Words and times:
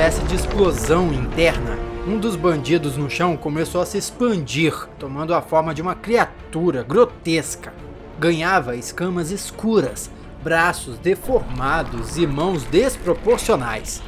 espécie 0.00 0.22
de 0.22 0.34
explosão 0.34 1.12
interna, 1.12 1.78
um 2.08 2.18
dos 2.18 2.34
bandidos 2.34 2.96
no 2.96 3.10
chão 3.10 3.36
começou 3.36 3.82
a 3.82 3.84
se 3.84 3.98
expandir, 3.98 4.72
tomando 4.98 5.34
a 5.34 5.42
forma 5.42 5.74
de 5.74 5.82
uma 5.82 5.94
criatura 5.94 6.82
grotesca. 6.82 7.70
Ganhava 8.18 8.74
escamas 8.74 9.30
escuras, 9.30 10.10
braços 10.42 10.98
deformados 10.98 12.16
e 12.16 12.26
mãos 12.26 12.64
desproporcionais. 12.64 14.00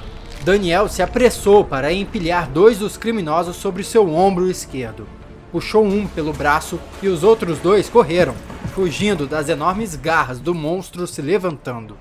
Daniel 0.43 0.89
se 0.89 1.03
apressou 1.03 1.63
para 1.63 1.93
empilhar 1.93 2.49
dois 2.49 2.79
dos 2.79 2.97
criminosos 2.97 3.57
sobre 3.57 3.85
seu 3.85 4.11
ombro 4.15 4.51
esquerdo. 4.51 5.07
Puxou 5.53 5.85
um 5.85 6.07
pelo 6.07 6.33
braço 6.33 6.81
e 7.03 7.09
os 7.09 7.23
outros 7.23 7.59
dois 7.59 7.91
correram, 7.91 8.35
fugindo 8.75 9.27
das 9.27 9.51
enormes 9.51 9.95
garras 9.95 10.41
do 10.41 10.55
monstro 10.55 11.07
se 11.07 11.21
levantando. 11.21 11.99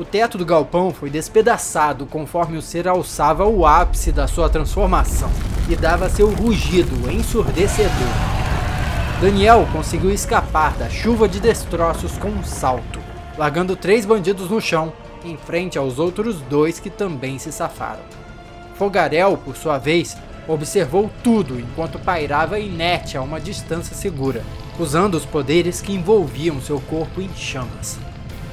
O 0.00 0.04
teto 0.04 0.38
do 0.38 0.46
galpão 0.46 0.94
foi 0.94 1.10
despedaçado 1.10 2.06
conforme 2.06 2.56
o 2.56 2.62
ser 2.62 2.88
alçava 2.88 3.44
o 3.44 3.66
ápice 3.66 4.10
da 4.10 4.26
sua 4.26 4.48
transformação 4.48 5.28
e 5.68 5.76
dava 5.76 6.08
seu 6.08 6.30
rugido 6.30 7.10
ensurdecedor. 7.12 7.90
Daniel 9.20 9.68
conseguiu 9.70 10.10
escapar 10.10 10.72
da 10.78 10.88
chuva 10.88 11.28
de 11.28 11.38
destroços 11.38 12.16
com 12.16 12.28
um 12.28 12.42
salto, 12.42 12.98
largando 13.36 13.76
três 13.76 14.06
bandidos 14.06 14.48
no 14.48 14.58
chão 14.58 14.90
em 15.22 15.36
frente 15.36 15.76
aos 15.76 15.98
outros 15.98 16.40
dois 16.48 16.80
que 16.80 16.88
também 16.88 17.38
se 17.38 17.52
safaram. 17.52 18.00
Fogarel, 18.76 19.36
por 19.36 19.54
sua 19.54 19.76
vez, 19.76 20.16
observou 20.48 21.10
tudo 21.22 21.60
enquanto 21.60 21.98
pairava 21.98 22.58
inerte 22.58 23.18
a 23.18 23.22
uma 23.22 23.38
distância 23.38 23.94
segura, 23.94 24.42
usando 24.78 25.16
os 25.16 25.26
poderes 25.26 25.82
que 25.82 25.92
envolviam 25.92 26.58
seu 26.58 26.80
corpo 26.80 27.20
em 27.20 27.28
chamas. 27.36 27.98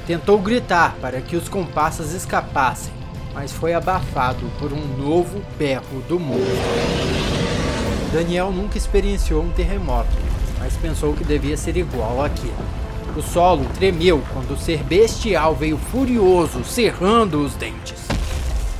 Tentou 0.08 0.38
gritar 0.38 0.96
para 1.02 1.20
que 1.20 1.36
os 1.36 1.50
comparsas 1.50 2.14
escapassem, 2.14 2.90
mas 3.34 3.52
foi 3.52 3.74
abafado 3.74 4.50
por 4.58 4.72
um 4.72 4.96
novo 4.96 5.42
berro 5.58 6.00
do 6.08 6.18
mundo. 6.18 6.48
Daniel 8.10 8.50
nunca 8.50 8.78
experienciou 8.78 9.42
um 9.42 9.50
terremoto, 9.50 10.08
mas 10.58 10.74
pensou 10.78 11.12
que 11.12 11.22
devia 11.22 11.58
ser 11.58 11.76
igual 11.76 12.24
àquele. 12.24 12.54
O 13.14 13.20
solo 13.20 13.66
tremeu 13.74 14.22
quando 14.32 14.52
o 14.52 14.56
ser 14.56 14.82
bestial 14.82 15.54
veio 15.54 15.76
furioso, 15.76 16.64
cerrando 16.64 17.44
os 17.44 17.54
dentes. 17.54 18.00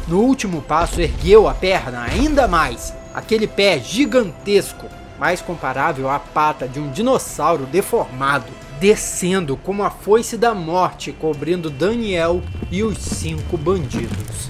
No 0.08 0.20
último 0.20 0.62
passo, 0.62 0.98
ergueu 0.98 1.46
a 1.46 1.52
perna 1.52 2.04
ainda 2.04 2.48
mais, 2.48 2.94
aquele 3.14 3.46
pé 3.46 3.78
gigantesco, 3.78 4.86
mais 5.18 5.40
comparável 5.40 6.08
à 6.08 6.18
pata 6.18 6.68
de 6.68 6.78
um 6.78 6.90
dinossauro 6.90 7.66
deformado 7.66 8.52
descendo 8.78 9.56
como 9.56 9.82
a 9.82 9.90
foice 9.90 10.36
da 10.36 10.54
morte, 10.54 11.12
cobrindo 11.12 11.68
Daniel 11.68 12.40
e 12.70 12.82
os 12.82 12.98
cinco 12.98 13.56
bandidos. 13.56 14.48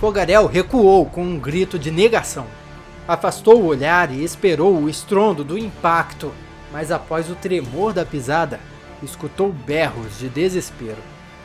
Fogarel 0.00 0.46
recuou 0.46 1.06
com 1.06 1.22
um 1.22 1.38
grito 1.38 1.78
de 1.78 1.90
negação. 1.90 2.46
Afastou 3.06 3.62
o 3.62 3.66
olhar 3.66 4.10
e 4.10 4.24
esperou 4.24 4.76
o 4.76 4.88
estrondo 4.88 5.44
do 5.44 5.56
impacto, 5.56 6.32
mas 6.72 6.90
após 6.90 7.30
o 7.30 7.36
tremor 7.36 7.92
da 7.92 8.04
pisada, 8.04 8.58
escutou 9.02 9.52
berros 9.52 10.18
de 10.18 10.28
desespero. 10.28 10.98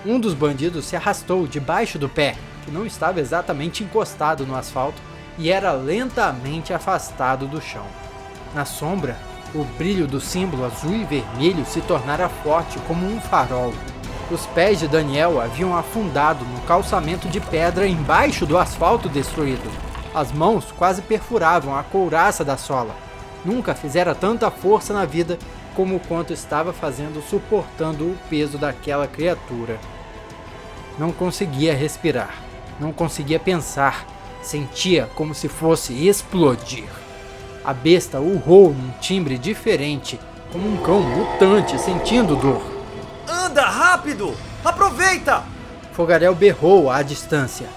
Um 0.05 0.19
dos 0.19 0.33
bandidos 0.33 0.85
se 0.85 0.95
arrastou 0.95 1.45
debaixo 1.45 1.99
do 1.99 2.09
pé, 2.09 2.35
que 2.65 2.71
não 2.71 2.85
estava 2.85 3.19
exatamente 3.19 3.83
encostado 3.83 4.45
no 4.45 4.55
asfalto, 4.55 5.01
e 5.37 5.51
era 5.51 5.71
lentamente 5.71 6.73
afastado 6.73 7.47
do 7.47 7.61
chão. 7.61 7.85
Na 8.53 8.65
sombra, 8.65 9.17
o 9.53 9.63
brilho 9.63 10.07
do 10.07 10.19
símbolo 10.19 10.65
azul 10.65 10.93
e 10.93 11.03
vermelho 11.03 11.65
se 11.65 11.81
tornara 11.81 12.27
forte 12.27 12.79
como 12.87 13.05
um 13.05 13.19
farol. 13.21 13.73
Os 14.29 14.45
pés 14.47 14.79
de 14.79 14.87
Daniel 14.87 15.39
haviam 15.39 15.77
afundado 15.77 16.43
no 16.43 16.59
calçamento 16.61 17.29
de 17.29 17.39
pedra 17.39 17.87
embaixo 17.87 18.45
do 18.45 18.57
asfalto 18.57 19.07
destruído. 19.07 19.71
As 20.13 20.31
mãos 20.31 20.71
quase 20.71 21.01
perfuravam 21.01 21.77
a 21.77 21.83
couraça 21.83 22.43
da 22.43 22.57
sola. 22.57 22.95
Nunca 23.45 23.73
fizera 23.73 24.13
tanta 24.13 24.51
força 24.51 24.93
na 24.93 25.05
vida 25.05 25.37
como 25.75 25.99
quanto 25.99 26.33
estava 26.33 26.73
fazendo 26.73 27.21
suportando 27.21 28.05
o 28.05 28.17
peso 28.29 28.57
daquela 28.57 29.07
criatura. 29.07 29.77
Não 30.97 31.11
conseguia 31.11 31.75
respirar, 31.75 32.35
não 32.79 32.91
conseguia 32.91 33.39
pensar, 33.39 34.05
sentia 34.47 35.09
como 35.13 35.35
se 35.35 35.47
fosse 35.47 36.07
explodir. 36.07 36.87
A 37.63 37.73
besta 37.73 38.19
urrou 38.19 38.73
num 38.73 38.91
timbre 39.01 39.37
diferente, 39.37 40.17
como 40.51 40.69
um 40.69 40.77
cão 40.77 41.01
mutante 41.01 41.77
sentindo 41.77 42.35
dor. 42.35 42.61
Anda 43.27 43.63
rápido! 43.63 44.33
Aproveita! 44.63 45.43
Fogarel 45.91 46.33
berrou 46.33 46.89
à 46.89 47.01
distância. 47.01 47.67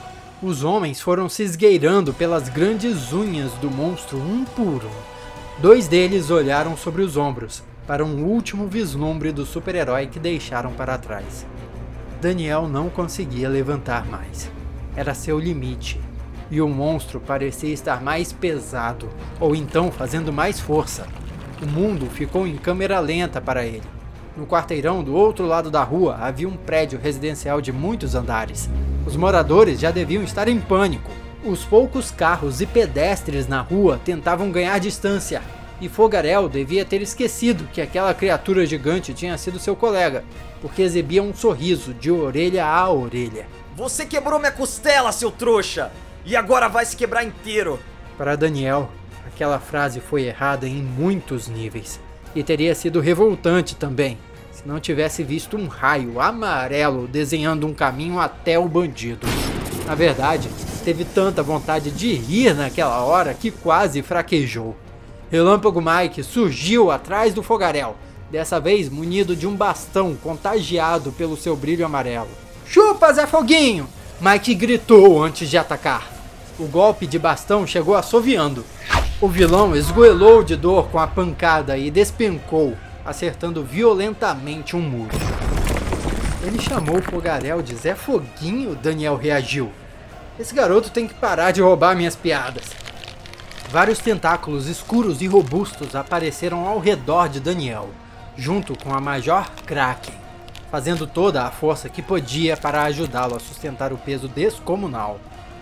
Os 0.41 0.63
homens 0.63 1.01
foram 1.01 1.29
se 1.29 1.43
esgueirando 1.43 2.15
pelas 2.15 2.49
grandes 2.49 3.13
unhas 3.13 3.53
do 3.55 3.71
monstro 3.71 4.19
um 4.19 4.45
por 4.45 4.85
um. 4.85 5.11
Dois 5.59 5.89
deles 5.89 6.31
olharam 6.31 6.77
sobre 6.77 7.03
os 7.03 7.17
ombros, 7.17 7.63
para 7.87 8.05
um 8.05 8.25
último 8.25 8.69
vislumbre 8.69 9.33
do 9.33 9.45
super-herói 9.45 10.07
que 10.07 10.21
deixaram 10.21 10.73
para 10.73 10.97
trás. 10.97 11.45
Daniel 12.21 12.69
não 12.69 12.89
conseguia 12.89 13.49
levantar 13.49 14.07
mais. 14.07 14.51
Era 14.97 15.15
seu 15.15 15.39
limite 15.39 16.01
e 16.51 16.61
o 16.61 16.69
monstro 16.69 17.21
parecia 17.21 17.73
estar 17.73 18.03
mais 18.03 18.33
pesado, 18.33 19.09
ou 19.39 19.55
então 19.55 19.91
fazendo 19.91 20.33
mais 20.33 20.59
força. 20.59 21.07
O 21.63 21.67
mundo 21.67 22.07
ficou 22.07 22.47
em 22.47 22.57
câmera 22.57 22.99
lenta 22.99 23.41
para 23.41 23.65
ele. 23.65 23.83
No 24.37 24.47
quarteirão 24.47 25.03
do 25.03 25.15
outro 25.15 25.47
lado 25.47 25.71
da 25.71 25.83
rua 25.83 26.17
havia 26.21 26.49
um 26.49 26.57
prédio 26.57 26.99
residencial 26.99 27.61
de 27.61 27.73
muitos 27.73 28.15
andares. 28.15 28.71
Os 29.07 29.17
moradores 29.17 29.79
já 29.79 29.91
deviam 29.91 30.23
estar 30.23 30.49
em 30.49 30.59
pânico. 30.59 31.11
Os 31.45 31.65
poucos 31.65 32.11
carros 32.11 32.61
e 32.61 32.67
pedestres 32.67 33.47
na 33.47 33.61
rua 33.61 34.01
tentavam 34.05 34.51
ganhar 34.51 34.79
distância, 34.79 35.43
e 35.81 35.89
Fogarel 35.89 36.49
devia 36.49 36.85
ter 36.85 37.01
esquecido 37.01 37.69
que 37.73 37.81
aquela 37.81 38.13
criatura 38.13 38.67
gigante 38.67 39.15
tinha 39.15 39.39
sido 39.39 39.59
seu 39.59 39.75
colega, 39.75 40.23
porque 40.61 40.83
exibia 40.83 41.23
um 41.23 41.33
sorriso 41.35 41.95
de 41.95 42.11
orelha 42.11 42.67
a 42.67 42.91
orelha. 42.91 43.47
Você 43.75 44.05
quebrou 44.05 44.39
minha 44.39 44.53
costela, 44.53 45.11
seu 45.13 45.31
trouxa! 45.31 45.91
E 46.25 46.37
agora 46.37 46.69
vai 46.69 46.85
se 46.85 46.97
quebrar 46.97 47.25
inteiro. 47.25 47.79
Para 48.17 48.37
Daniel, 48.37 48.91
aquela 49.27 49.59
frase 49.59 50.01
foi 50.01 50.25
errada 50.25 50.67
em 50.67 50.83
muitos 50.83 51.49
níveis 51.49 52.01
e 52.35 52.43
teria 52.43 52.75
sido 52.75 53.01
revoltante 53.01 53.75
também 53.75 54.19
se 54.61 54.69
não 54.69 54.79
tivesse 54.79 55.23
visto 55.23 55.57
um 55.57 55.67
raio 55.67 56.21
amarelo 56.21 57.09
desenhando 57.09 57.67
um 57.67 57.73
caminho 57.73 58.21
até 58.21 58.59
o 58.59 58.69
bandido. 58.69 59.27
Na 59.87 59.95
verdade, 59.95 60.51
teve 60.85 61.05
tanta 61.05 61.43
vontade 61.43 61.91
de 61.91 62.13
rir 62.13 62.55
naquela 62.55 63.03
hora 63.03 63.33
que 63.33 63.51
quase 63.51 64.03
fraquejou. 64.03 64.77
Relâmpago 65.31 65.81
Mike 65.81 66.23
surgiu 66.23 66.91
atrás 66.91 67.33
do 67.33 67.43
fogaréu, 67.43 67.97
dessa 68.31 68.61
vez 68.61 68.89
munido 68.89 69.35
de 69.35 69.47
um 69.47 69.57
bastão 69.57 70.15
contagiado 70.15 71.11
pelo 71.13 71.37
seu 71.37 71.57
brilho 71.57 71.87
amarelo. 71.87 72.29
Chupa, 72.67 73.13
Zé 73.13 73.27
Foguinho! 73.27 73.89
Mike 74.21 74.55
gritou 74.55 75.23
antes 75.25 75.49
de 75.49 75.57
atacar. 75.57 76.07
O 76.59 76.67
golpe 76.67 77.07
de 77.07 77.19
bastão 77.19 77.67
chegou 77.67 77.97
assoviando. 77.97 78.67
O 79.19 79.27
vilão 79.27 79.75
esgoelou 79.75 80.45
de 80.45 80.57
dor 80.57 80.89
com 80.91 80.99
a 80.99 81.07
pancada 81.07 81.79
e 81.79 81.91
despencou, 81.91 82.77
acertando 83.03 83.65
violentamente 83.65 84.77
um 84.77 84.83
muro. 84.83 85.17
Ele 86.45 86.61
chamou 86.61 86.99
o 86.99 87.03
fogarel 87.03 87.63
de 87.63 87.75
Zé 87.75 87.95
Foguinho, 87.95 88.77
Daniel 88.77 89.17
reagiu. 89.17 89.73
Esse 90.39 90.55
garoto 90.55 90.91
tem 90.91 91.09
que 91.09 91.15
parar 91.15 91.51
de 91.51 91.63
roubar 91.63 91.97
minhas 91.97 92.15
piadas. 92.15 92.65
Vários 93.71 94.01
tentáculos 94.01 94.67
escuros 94.67 95.23
e 95.23 95.27
robustos 95.27 95.95
apareceram 95.95 96.67
ao 96.67 96.79
redor 96.79 97.27
de 97.31 97.41
Daniel, 97.41 97.89
junto 98.37 98.77
com 98.77 98.93
a 98.93 99.01
Major 99.01 99.51
Kraken 99.65 100.30
fazendo 100.71 101.07
toda 101.07 101.45
a 101.45 101.51
força 101.51 101.89
que 101.89 102.01
podia 102.01 102.57
para 102.57 102.83
ajudá-lo 102.85 103.37
a 103.37 103.41
sustentar 103.41 103.93
o 103.93 103.99
peso 103.99 104.29
descomunal. 104.29 105.19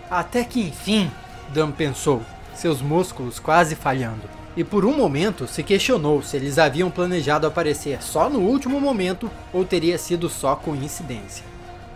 Até 0.09 0.43
que 0.43 0.61
enfim, 0.61 1.09
Dan 1.53 1.71
pensou, 1.71 2.21
seus 2.53 2.81
músculos 2.81 3.39
quase 3.39 3.75
falhando. 3.75 4.29
E 4.55 4.63
por 4.63 4.85
um 4.85 4.95
momento 4.95 5.47
se 5.47 5.63
questionou 5.63 6.21
se 6.21 6.35
eles 6.35 6.57
haviam 6.57 6.91
planejado 6.91 7.47
aparecer 7.47 8.01
só 8.03 8.29
no 8.29 8.39
último 8.39 8.79
momento 8.79 9.29
ou 9.53 9.63
teria 9.63 9.97
sido 9.97 10.29
só 10.29 10.55
coincidência. 10.55 11.45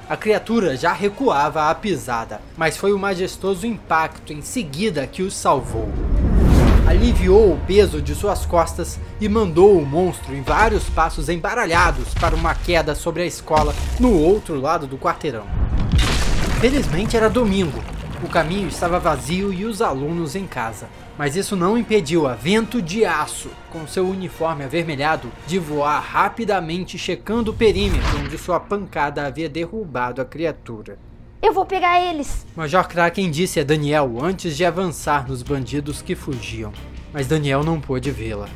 A 0.09 0.17
criatura 0.17 0.75
já 0.75 0.93
recuava 0.93 1.69
à 1.69 1.75
pisada, 1.75 2.41
mas 2.57 2.77
foi 2.77 2.93
o 2.93 2.99
majestoso 2.99 3.65
impacto 3.65 4.33
em 4.33 4.41
seguida 4.41 5.07
que 5.07 5.23
os 5.23 5.33
salvou 5.33 5.89
aliviou 6.93 7.53
o 7.53 7.59
peso 7.65 7.99
de 7.99 8.13
suas 8.13 8.45
costas 8.45 8.99
e 9.19 9.27
mandou 9.27 9.77
o 9.77 9.85
monstro 9.85 10.35
em 10.35 10.43
vários 10.43 10.87
passos 10.91 11.27
embaralhados 11.27 12.13
para 12.13 12.35
uma 12.35 12.53
queda 12.53 12.93
sobre 12.93 13.23
a 13.23 13.25
escola 13.25 13.73
no 13.99 14.13
outro 14.13 14.59
lado 14.59 14.85
do 14.85 14.97
quarteirão. 14.97 15.45
Felizmente 16.61 17.17
era 17.17 17.29
domingo, 17.29 17.83
o 18.23 18.29
caminho 18.29 18.67
estava 18.67 18.99
vazio 18.99 19.51
e 19.51 19.65
os 19.65 19.81
alunos 19.81 20.35
em 20.35 20.45
casa. 20.45 20.87
Mas 21.17 21.35
isso 21.35 21.55
não 21.55 21.77
impediu 21.77 22.27
a 22.27 22.35
Vento 22.35 22.81
de 22.81 23.05
Aço, 23.05 23.49
com 23.71 23.87
seu 23.87 24.07
uniforme 24.07 24.63
avermelhado, 24.63 25.31
de 25.45 25.59
voar 25.59 25.99
rapidamente 25.99 26.97
checando 26.97 27.51
o 27.51 27.53
perímetro 27.53 28.19
onde 28.23 28.37
sua 28.37 28.59
pancada 28.59 29.25
havia 29.25 29.49
derrubado 29.49 30.21
a 30.21 30.25
criatura. 30.25 30.97
Eu 31.43 31.51
vou 31.51 31.65
pegar 31.65 31.99
eles! 31.99 32.45
Major 32.55 32.87
Kraken 32.87 33.29
disse 33.29 33.59
a 33.59 33.65
Daniel 33.65 34.17
antes 34.21 34.55
de 34.55 34.63
avançar 34.63 35.27
nos 35.27 35.43
bandidos 35.43 36.01
que 36.01 36.15
fugiam, 36.15 36.71
mas 37.11 37.27
Daniel 37.27 37.65
não 37.65 37.81
pôde 37.81 38.09
vê-la. 38.11 38.47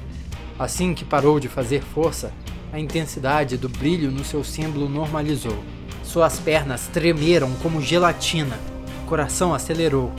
Assim 0.58 0.94
que 0.94 1.04
parou 1.04 1.38
de 1.38 1.50
fazer 1.50 1.82
força, 1.82 2.32
a 2.72 2.80
intensidade 2.80 3.58
do 3.58 3.68
brilho 3.68 4.10
no 4.10 4.24
seu 4.24 4.42
símbolo 4.42 4.88
normalizou. 4.88 5.62
Suas 6.02 6.40
pernas 6.40 6.88
tremeram 6.88 7.52
como 7.62 7.82
gelatina, 7.82 8.58
o 9.04 9.06
coração 9.06 9.54
acelerou, 9.54 10.10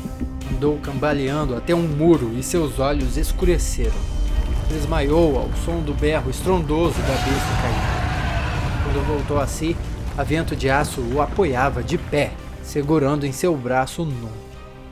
andou 0.52 0.78
cambaleando 0.82 1.56
até 1.56 1.74
um 1.74 1.88
muro 1.88 2.34
e 2.36 2.42
seus 2.42 2.78
olhos 2.78 3.16
escureceram. 3.16 3.96
Desmaiou 4.68 5.38
ao 5.38 5.48
som 5.64 5.80
do 5.80 5.94
berro 5.94 6.28
estrondoso 6.28 7.00
da 7.00 7.14
besta 7.14 7.62
caída. 7.62 8.84
Quando 8.84 9.06
voltou 9.06 9.40
a 9.40 9.46
si, 9.46 9.74
a 10.18 10.22
vento 10.22 10.54
de 10.54 10.68
aço 10.68 11.00
o 11.14 11.22
apoiava 11.22 11.82
de 11.82 11.96
pé, 11.96 12.30
segurando 12.68 13.24
em 13.24 13.32
seu 13.32 13.56
braço 13.56 14.04
nu. 14.04 14.28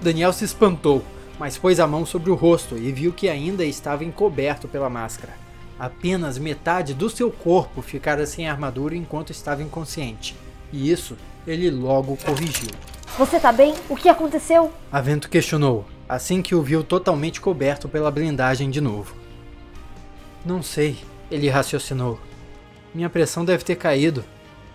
Daniel 0.01 0.33
se 0.33 0.47
espantou, 0.47 1.05
mas 1.39 1.59
pôs 1.59 1.79
a 1.79 1.87
mão 1.87 2.07
sobre 2.07 2.31
o 2.31 2.35
rosto 2.35 2.75
e 2.75 2.91
viu 2.91 3.13
que 3.13 3.29
ainda 3.29 3.67
estava 3.67 4.03
encoberto 4.03 4.67
pela 4.67 4.89
máscara. 4.89 5.35
Apenas 5.79 6.39
metade 6.39 6.95
do 6.95 7.11
seu 7.11 7.31
corpo 7.31 7.83
ficara 7.83 8.25
sem 8.25 8.49
armadura 8.49 8.97
enquanto 8.97 9.31
estava 9.31 9.63
inconsciente. 9.63 10.35
E 10.73 10.91
isso 10.91 11.19
ele 11.47 11.71
logo 11.71 12.17
corrigiu. 12.25 12.71
Você 13.19 13.39
tá 13.39 13.53
bem? 13.53 13.75
O 13.91 13.95
que 13.95 14.09
aconteceu? 14.09 14.73
Avento 14.91 15.29
questionou, 15.29 15.85
assim 16.09 16.41
que 16.41 16.55
o 16.55 16.63
viu 16.63 16.83
totalmente 16.83 17.43
coberto 17.43 17.91
pela 17.91 18.11
blindagem 18.11 18.71
de 18.71 18.81
novo. 18.81 19.15
Não 20.47 20.63
sei, 20.63 20.97
ele 21.31 21.51
raciocinou. 21.51 22.19
Minha 22.95 23.11
pressão 23.11 23.45
deve 23.45 23.65
ter 23.65 23.77
caído. 23.77 24.25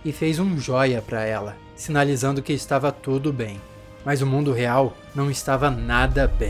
E 0.04 0.12
fez 0.12 0.40
um 0.40 0.58
joia 0.58 1.02
para 1.02 1.24
ela, 1.24 1.56
sinalizando 1.76 2.42
que 2.42 2.54
estava 2.54 2.92
tudo 2.92 3.32
bem. 3.32 3.62
Mas 4.04 4.22
o 4.22 4.26
mundo 4.26 4.52
real 4.52 4.98
não 5.14 5.30
estava 5.30 5.70
nada 5.70 6.28
bem. 6.28 6.50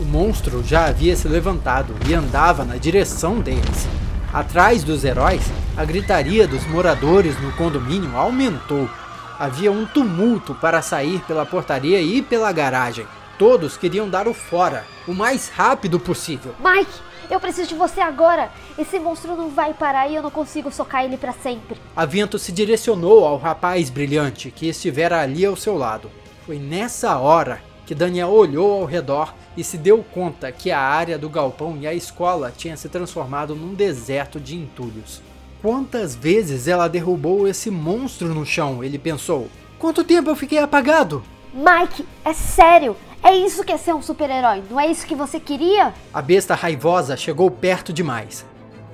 O 0.00 0.04
monstro 0.04 0.62
já 0.64 0.86
havia 0.86 1.14
se 1.14 1.28
levantado 1.28 1.94
e 2.08 2.14
andava 2.14 2.64
na 2.64 2.76
direção 2.76 3.38
deles. 3.38 3.86
Atrás 4.32 4.82
dos 4.82 5.04
heróis, 5.04 5.44
a 5.76 5.84
gritaria 5.84 6.48
dos 6.48 6.66
moradores 6.66 7.40
no 7.40 7.52
condomínio 7.52 8.16
aumentou. 8.16 8.90
Havia 9.38 9.70
um 9.70 9.86
tumulto 9.86 10.54
para 10.56 10.82
sair 10.82 11.20
pela 11.20 11.46
portaria 11.46 12.00
e 12.00 12.20
pela 12.20 12.50
garagem. 12.50 13.06
Todos 13.38 13.76
queriam 13.76 14.08
dar 14.08 14.26
o 14.26 14.34
fora, 14.34 14.84
o 15.06 15.14
mais 15.14 15.48
rápido 15.48 16.00
possível. 16.00 16.52
Mike, 16.58 16.92
eu 17.30 17.40
preciso 17.40 17.68
de 17.68 17.74
você 17.74 18.00
agora. 18.00 18.50
Esse 18.78 18.98
monstro 18.98 19.36
não 19.36 19.50
vai 19.50 19.74
parar 19.74 20.08
e 20.08 20.14
eu 20.14 20.22
não 20.22 20.30
consigo 20.30 20.70
socar 20.70 21.04
ele 21.04 21.16
para 21.16 21.32
sempre. 21.32 21.76
Avento 21.94 22.38
se 22.38 22.52
direcionou 22.52 23.24
ao 23.24 23.36
rapaz 23.36 23.90
brilhante 23.90 24.50
que 24.50 24.68
estivera 24.68 25.20
ali 25.20 25.44
ao 25.44 25.56
seu 25.56 25.76
lado. 25.76 26.10
Foi 26.46 26.58
nessa 26.58 27.18
hora 27.18 27.62
que 27.86 27.94
Daniel 27.94 28.30
olhou 28.30 28.80
ao 28.80 28.84
redor 28.84 29.34
e 29.56 29.62
se 29.62 29.76
deu 29.76 30.02
conta 30.02 30.50
que 30.50 30.70
a 30.70 30.80
área 30.80 31.18
do 31.18 31.28
galpão 31.28 31.76
e 31.80 31.86
a 31.86 31.94
escola 31.94 32.52
tinha 32.56 32.76
se 32.76 32.88
transformado 32.88 33.54
num 33.54 33.74
deserto 33.74 34.40
de 34.40 34.56
entulhos. 34.56 35.22
Quantas 35.60 36.14
vezes 36.14 36.68
ela 36.68 36.88
derrubou 36.88 37.48
esse 37.48 37.70
monstro 37.70 38.34
no 38.34 38.44
chão? 38.44 38.84
Ele 38.84 38.98
pensou. 38.98 39.48
Quanto 39.78 40.04
tempo 40.04 40.30
eu 40.30 40.36
fiquei 40.36 40.58
apagado? 40.58 41.22
Mike, 41.54 42.06
é 42.24 42.32
sério. 42.32 42.96
É 43.24 43.34
isso 43.34 43.64
que 43.64 43.72
é 43.72 43.78
ser 43.78 43.94
um 43.94 44.02
super-herói, 44.02 44.62
não 44.70 44.78
é 44.78 44.86
isso 44.86 45.06
que 45.06 45.14
você 45.14 45.40
queria? 45.40 45.94
A 46.12 46.20
besta 46.20 46.54
raivosa 46.54 47.16
chegou 47.16 47.50
perto 47.50 47.92
demais. 47.92 48.44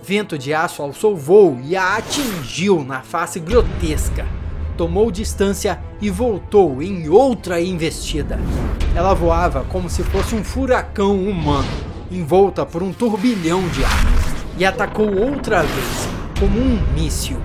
Vento 0.02 0.38
de 0.38 0.54
aço 0.54 0.82
alçou 0.82 1.16
voo 1.16 1.58
e 1.64 1.76
a 1.76 1.96
atingiu 1.96 2.84
na 2.84 3.02
face 3.02 3.40
grotesca 3.40 4.24
tomou 4.80 5.10
distância 5.10 5.78
e 6.00 6.08
voltou 6.08 6.82
em 6.82 7.06
outra 7.06 7.60
investida. 7.60 8.38
Ela 8.96 9.12
voava 9.12 9.62
como 9.64 9.90
se 9.90 10.02
fosse 10.02 10.34
um 10.34 10.42
furacão 10.42 11.22
humano, 11.22 11.68
envolta 12.10 12.64
por 12.64 12.82
um 12.82 12.90
turbilhão 12.90 13.68
de 13.68 13.84
ar, 13.84 14.06
e 14.56 14.64
atacou 14.64 15.14
outra 15.14 15.62
vez, 15.62 16.08
como 16.38 16.58
um 16.58 16.80
míssil. 16.94 17.36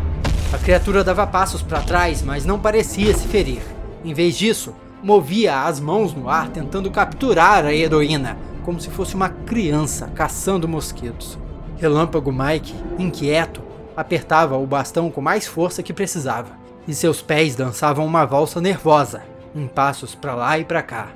A 0.54 0.58
criatura 0.58 1.04
dava 1.04 1.28
passos 1.28 1.62
para 1.62 1.82
trás, 1.82 2.22
mas 2.22 2.46
não 2.46 2.58
parecia 2.58 3.14
se 3.14 3.28
ferir. 3.28 3.62
Em 4.06 4.14
vez 4.14 4.38
disso, 4.38 4.74
movia 5.06 5.66
as 5.66 5.80
mãos 5.80 6.16
no 6.16 6.28
ar 6.28 6.50
tentando 6.50 6.90
capturar 6.90 7.64
a 7.64 7.72
heroína, 7.72 8.40
como 8.64 8.82
se 8.82 8.90
fosse 8.90 9.14
uma 9.14 9.30
criança 9.30 10.10
caçando 10.16 10.68
mosquitos. 10.68 11.38
Relâmpago 11.78 12.34
Mike, 12.34 12.74
inquieto, 12.98 13.62
apertava 13.96 14.58
o 14.58 14.66
bastão 14.66 15.12
com 15.12 15.22
mais 15.22 15.46
força 15.46 15.84
que 15.84 15.94
precisava 15.94 16.58
e 16.88 16.94
seus 16.96 17.22
pés 17.22 17.56
dançavam 17.56 18.04
uma 18.04 18.26
valsa 18.26 18.60
nervosa, 18.60 19.22
em 19.56 19.68
passos 19.68 20.16
para 20.16 20.34
lá 20.34 20.58
e 20.58 20.66
para 20.66 20.82
cá. 20.82 21.10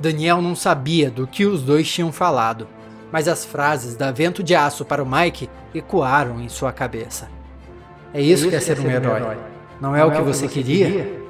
Daniel 0.00 0.42
não 0.42 0.56
sabia 0.56 1.08
do 1.08 1.24
que 1.24 1.46
os 1.46 1.62
dois 1.62 1.88
tinham 1.88 2.10
falado, 2.10 2.66
mas 3.12 3.28
as 3.28 3.44
frases 3.44 3.94
da 3.94 4.10
Vento 4.10 4.42
de 4.42 4.56
Aço 4.56 4.84
para 4.84 5.04
o 5.04 5.08
Mike 5.08 5.48
ecoaram 5.72 6.40
em 6.40 6.48
sua 6.48 6.72
cabeça. 6.72 7.28
É 8.12 8.20
isso, 8.20 8.48
que 8.48 8.56
é 8.56 8.60
ser 8.60 8.80
um 8.80 8.90
herói. 8.90 9.38
Não 9.80 9.94
é, 9.94 10.04
o 10.04 10.10
que, 10.10 10.20
você, 10.20 10.48
queria? 10.48 11.24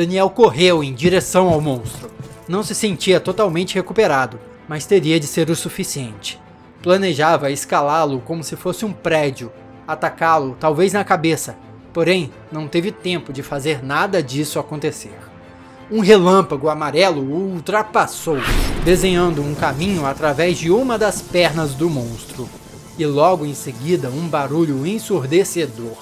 Daniel 0.00 0.30
correu 0.30 0.82
em 0.82 0.94
direção 0.94 1.48
ao 1.48 1.60
monstro. 1.60 2.10
Não 2.48 2.62
se 2.62 2.74
sentia 2.74 3.20
totalmente 3.20 3.74
recuperado, 3.74 4.40
mas 4.68 4.86
teria 4.86 5.20
de 5.20 5.26
ser 5.26 5.50
o 5.50 5.56
suficiente. 5.56 6.40
Planejava 6.82 7.50
escalá-lo 7.50 8.20
como 8.24 8.42
se 8.42 8.56
fosse 8.56 8.84
um 8.84 8.92
prédio, 8.92 9.52
atacá-lo 9.86 10.56
talvez 10.58 10.92
na 10.92 11.04
cabeça, 11.04 11.56
Porém, 11.92 12.30
não 12.52 12.68
teve 12.68 12.92
tempo 12.92 13.32
de 13.32 13.42
fazer 13.42 13.84
nada 13.84 14.22
disso 14.22 14.58
acontecer. 14.58 15.18
Um 15.90 16.00
relâmpago 16.00 16.68
amarelo 16.68 17.20
o 17.20 17.54
ultrapassou, 17.54 18.38
desenhando 18.84 19.42
um 19.42 19.54
caminho 19.54 20.06
através 20.06 20.56
de 20.56 20.70
uma 20.70 20.96
das 20.96 21.20
pernas 21.20 21.74
do 21.74 21.90
monstro. 21.90 22.48
E 22.96 23.04
logo 23.04 23.44
em 23.44 23.54
seguida, 23.54 24.08
um 24.08 24.28
barulho 24.28 24.86
ensurdecedor, 24.86 25.96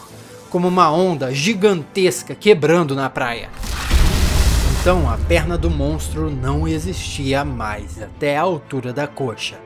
como 0.50 0.68
uma 0.68 0.90
onda 0.90 1.32
gigantesca 1.32 2.34
quebrando 2.34 2.94
na 2.94 3.08
praia. 3.08 3.48
Então 4.80 5.08
a 5.08 5.16
perna 5.16 5.58
do 5.58 5.70
monstro 5.70 6.30
não 6.30 6.66
existia 6.66 7.44
mais 7.44 8.00
até 8.00 8.36
a 8.36 8.42
altura 8.42 8.92
da 8.92 9.06
coxa. 9.06 9.58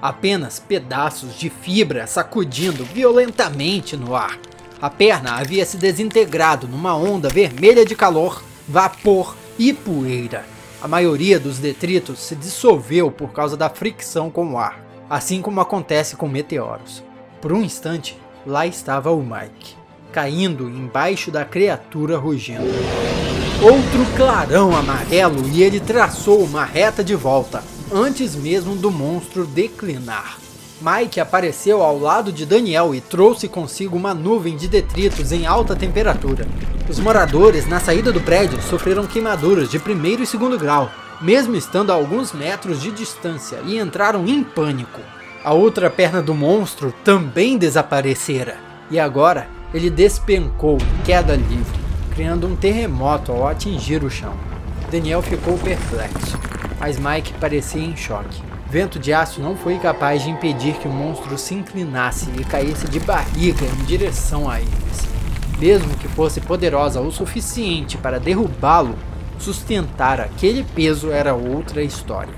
Apenas 0.00 0.58
pedaços 0.58 1.38
de 1.38 1.50
fibra 1.50 2.06
sacudindo 2.06 2.84
violentamente 2.84 3.96
no 3.96 4.14
ar 4.14 4.38
a 4.80 4.88
perna 4.88 5.32
havia 5.32 5.66
se 5.66 5.76
desintegrado 5.76 6.68
numa 6.68 6.94
onda 6.94 7.28
vermelha 7.28 7.84
de 7.84 7.96
calor, 7.96 8.44
vapor 8.68 9.36
e 9.58 9.72
poeira. 9.72 10.44
A 10.80 10.86
maioria 10.86 11.40
dos 11.40 11.58
detritos 11.58 12.20
se 12.20 12.36
dissolveu 12.36 13.10
por 13.10 13.32
causa 13.32 13.56
da 13.56 13.68
fricção 13.68 14.30
com 14.30 14.52
o 14.52 14.58
ar, 14.58 14.80
assim 15.10 15.42
como 15.42 15.60
acontece 15.60 16.14
com 16.14 16.28
meteoros. 16.28 17.02
Por 17.40 17.52
um 17.52 17.64
instante, 17.64 18.16
lá 18.46 18.68
estava 18.68 19.10
o 19.10 19.20
Mike, 19.20 19.74
caindo 20.12 20.68
embaixo 20.68 21.32
da 21.32 21.44
criatura 21.44 22.16
rugindo. 22.16 22.62
Outro 23.60 24.06
clarão 24.16 24.76
amarelo 24.76 25.48
e 25.48 25.64
ele 25.64 25.80
traçou 25.80 26.44
uma 26.44 26.64
reta 26.64 27.02
de 27.02 27.16
volta, 27.16 27.60
antes 27.92 28.36
mesmo 28.36 28.76
do 28.76 28.88
monstro 28.88 29.44
declinar. 29.44 30.38
Mike 30.80 31.18
apareceu 31.18 31.82
ao 31.82 31.98
lado 31.98 32.32
de 32.32 32.46
Daniel 32.46 32.94
e 32.94 33.00
trouxe 33.00 33.48
consigo 33.48 33.96
uma 33.96 34.14
nuvem 34.14 34.56
de 34.56 34.68
detritos 34.68 35.32
em 35.32 35.44
alta 35.44 35.74
temperatura. 35.74 36.46
Os 36.88 37.00
moradores 37.00 37.66
na 37.66 37.80
saída 37.80 38.12
do 38.12 38.20
prédio 38.20 38.62
sofreram 38.62 39.08
queimaduras 39.08 39.68
de 39.68 39.80
primeiro 39.80 40.22
e 40.22 40.26
segundo 40.26 40.56
grau, 40.56 40.88
mesmo 41.20 41.56
estando 41.56 41.90
a 41.90 41.96
alguns 41.96 42.32
metros 42.32 42.80
de 42.80 42.92
distância, 42.92 43.58
e 43.66 43.76
entraram 43.76 44.24
em 44.28 44.44
pânico. 44.44 45.00
A 45.42 45.52
outra 45.52 45.90
perna 45.90 46.22
do 46.22 46.32
monstro 46.32 46.94
também 47.02 47.58
desaparecera, 47.58 48.56
e 48.88 49.00
agora 49.00 49.48
ele 49.74 49.90
despencou 49.90 50.78
queda 51.04 51.34
livre, 51.34 51.77
criando 52.18 52.48
um 52.48 52.56
terremoto 52.56 53.30
ao 53.30 53.46
atingir 53.46 54.02
o 54.02 54.10
chão. 54.10 54.34
Daniel 54.90 55.22
ficou 55.22 55.56
perplexo, 55.56 56.36
mas 56.80 56.98
Mike 56.98 57.34
parecia 57.34 57.80
em 57.80 57.96
choque. 57.96 58.42
Vento 58.68 58.98
de 58.98 59.12
aço 59.12 59.40
não 59.40 59.54
foi 59.54 59.78
capaz 59.78 60.24
de 60.24 60.28
impedir 60.28 60.74
que 60.78 60.88
o 60.88 60.90
monstro 60.90 61.38
se 61.38 61.54
inclinasse 61.54 62.28
e 62.36 62.42
caísse 62.42 62.88
de 62.88 62.98
barriga 62.98 63.64
em 63.64 63.84
direção 63.84 64.50
a 64.50 64.60
eles. 64.60 65.06
Mesmo 65.60 65.94
que 65.94 66.08
fosse 66.08 66.40
poderosa 66.40 67.00
o 67.00 67.12
suficiente 67.12 67.96
para 67.96 68.18
derrubá-lo, 68.18 68.96
sustentar 69.38 70.20
aquele 70.20 70.64
peso 70.74 71.12
era 71.12 71.36
outra 71.36 71.84
história. 71.84 72.34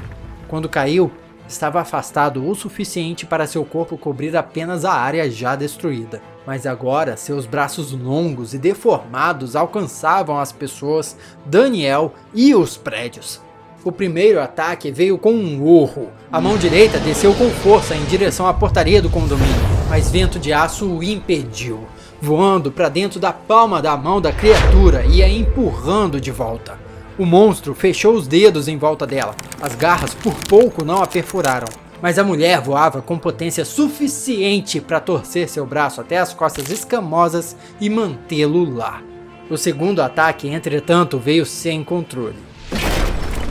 Quando 0.47 0.69
caiu, 0.69 1.11
estava 1.49 1.81
afastado 1.81 2.47
o 2.47 2.55
suficiente 2.55 3.25
para 3.25 3.47
seu 3.47 3.65
corpo 3.65 3.97
cobrir 3.97 4.37
apenas 4.37 4.85
a 4.85 4.93
área 4.93 5.31
já 5.31 5.57
destruída. 5.57 6.21
Mas 6.51 6.67
agora 6.67 7.17
seus 7.17 7.47
braços 7.47 7.93
longos 7.93 8.55
e 8.55 8.59
deformados 8.59 9.55
alcançavam 9.55 10.37
as 10.37 10.51
pessoas, 10.51 11.17
Daniel 11.47 12.13
e 12.35 12.57
os 12.57 12.77
prédios. 12.77 13.41
O 13.85 13.93
primeiro 13.93 14.41
ataque 14.41 14.91
veio 14.91 15.17
com 15.17 15.31
um 15.31 15.63
urro. 15.63 16.09
A 16.33 16.41
mão 16.41 16.59
direita 16.59 16.99
desceu 16.99 17.33
com 17.35 17.49
força 17.51 17.95
em 17.95 18.05
direção 18.07 18.49
à 18.49 18.53
portaria 18.53 19.01
do 19.01 19.09
condomínio, 19.09 19.55
mas 19.89 20.11
vento 20.11 20.41
de 20.41 20.53
aço 20.53 20.87
o 20.87 21.05
impediu, 21.05 21.87
voando 22.21 22.73
para 22.73 22.89
dentro 22.89 23.21
da 23.21 23.33
palma 23.33 23.81
da 23.81 23.97
mão 23.97 24.21
da 24.21 24.33
criatura 24.33 25.07
e 25.07 25.23
a 25.23 25.29
empurrando 25.29 26.21
de 26.21 26.33
volta. 26.33 26.77
O 27.17 27.25
monstro 27.25 27.77
fechou 27.77 28.15
os 28.15 28.27
dedos 28.27 28.67
em 28.67 28.77
volta 28.77 29.07
dela. 29.07 29.37
As 29.63 29.77
garras 29.77 30.15
por 30.15 30.35
pouco 30.49 30.85
não 30.85 31.01
a 31.01 31.07
perfuraram. 31.07 31.69
Mas 32.03 32.19
a 32.19 32.25
mulher 32.25 32.61
voava 32.61 33.03
com 33.03 33.19
potência 33.19 33.65
suficiente 33.65 34.81
para 34.81 35.01
torcer 35.01 35.49
seu 35.49 35.67
braço 35.67 36.01
até 36.01 36.19
as 36.19 36.33
costas 36.33 36.71
escamosas 36.71 37.57
e 37.81 37.91
mantê-lo 37.91 38.75
lá. 38.75 39.03
O 39.51 39.57
segundo 39.57 40.01
ataque, 40.01 40.49
entretanto, 40.49 41.19
veio 41.19 41.45
sem 41.45 41.83
controle. 41.85 42.37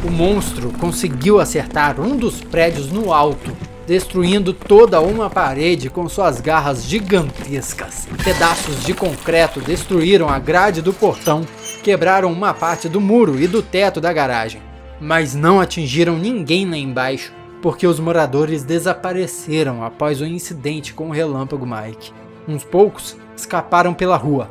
O 0.03 0.09
monstro 0.09 0.71
conseguiu 0.79 1.39
acertar 1.39 1.99
um 1.99 2.15
dos 2.15 2.39
prédios 2.39 2.89
no 2.89 3.13
alto, 3.13 3.51
destruindo 3.85 4.53
toda 4.53 5.01
uma 5.01 5.29
parede 5.29 5.89
com 5.89 6.07
suas 6.07 6.39
garras 6.39 6.85
gigantescas. 6.85 8.07
Pedaços 8.23 8.85
de 8.85 8.93
concreto 8.93 9.59
destruíram 9.59 10.29
a 10.29 10.39
grade 10.39 10.81
do 10.81 10.93
portão, 10.93 11.45
quebraram 11.83 12.31
uma 12.31 12.53
parte 12.53 12.87
do 12.87 13.01
muro 13.01 13.39
e 13.39 13.47
do 13.47 13.61
teto 13.61 13.99
da 13.99 14.13
garagem, 14.13 14.61
mas 15.01 15.35
não 15.35 15.59
atingiram 15.59 16.17
ninguém 16.17 16.69
lá 16.69 16.77
embaixo, 16.77 17.33
porque 17.61 17.85
os 17.85 17.99
moradores 17.99 18.63
desapareceram 18.63 19.83
após 19.83 20.21
o 20.21 20.25
incidente 20.25 20.93
com 20.93 21.09
o 21.09 21.11
relâmpago 21.11 21.65
Mike. 21.65 22.13
Uns 22.47 22.63
poucos 22.63 23.17
escaparam 23.35 23.93
pela 23.93 24.17
rua, 24.17 24.49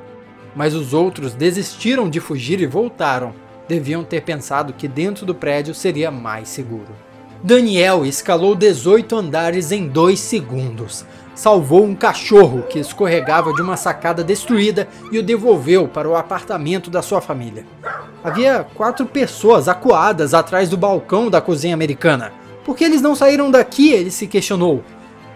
mas 0.55 0.75
os 0.75 0.93
outros 0.93 1.35
desistiram 1.35 2.09
de 2.09 2.21
fugir 2.21 2.61
e 2.61 2.67
voltaram. 2.67 3.35
Deviam 3.69 4.03
ter 4.03 4.23
pensado 4.23 4.73
que 4.73 4.89
dentro 4.89 5.27
do 5.27 5.35
prédio 5.35 5.75
seria 5.75 6.11
mais 6.11 6.49
seguro. 6.49 7.09
Daniel 7.43 8.05
escalou 8.05 8.55
18 8.55 9.15
andares 9.15 9.71
em 9.71 9.87
2 9.87 10.19
segundos. 10.19 11.05
Salvou 11.35 11.85
um 11.85 11.95
cachorro 11.95 12.63
que 12.63 12.81
escorregava 12.81 13.53
de 13.53 13.63
uma 13.63 13.77
sacada 13.77 14.25
destruída 14.25 14.89
e 15.13 15.19
o 15.19 15.23
devolveu 15.23 15.87
para 15.87 16.09
o 16.09 16.17
apartamento 16.17 16.91
da 16.91 17.01
sua 17.01 17.21
família. 17.21 17.65
Havia 18.25 18.67
quatro 18.75 19.07
pessoas 19.07 19.69
acuadas 19.69 20.35
atrás 20.35 20.69
do 20.69 20.77
balcão 20.77 21.31
da 21.31 21.41
cozinha 21.41 21.75
americana. 21.75 22.33
Por 22.69 22.77
que 22.77 22.85
eles 22.85 23.01
não 23.01 23.15
saíram 23.15 23.51
daqui? 23.51 23.93
Ele 23.93 24.11
se 24.11 24.27
questionou 24.27 24.85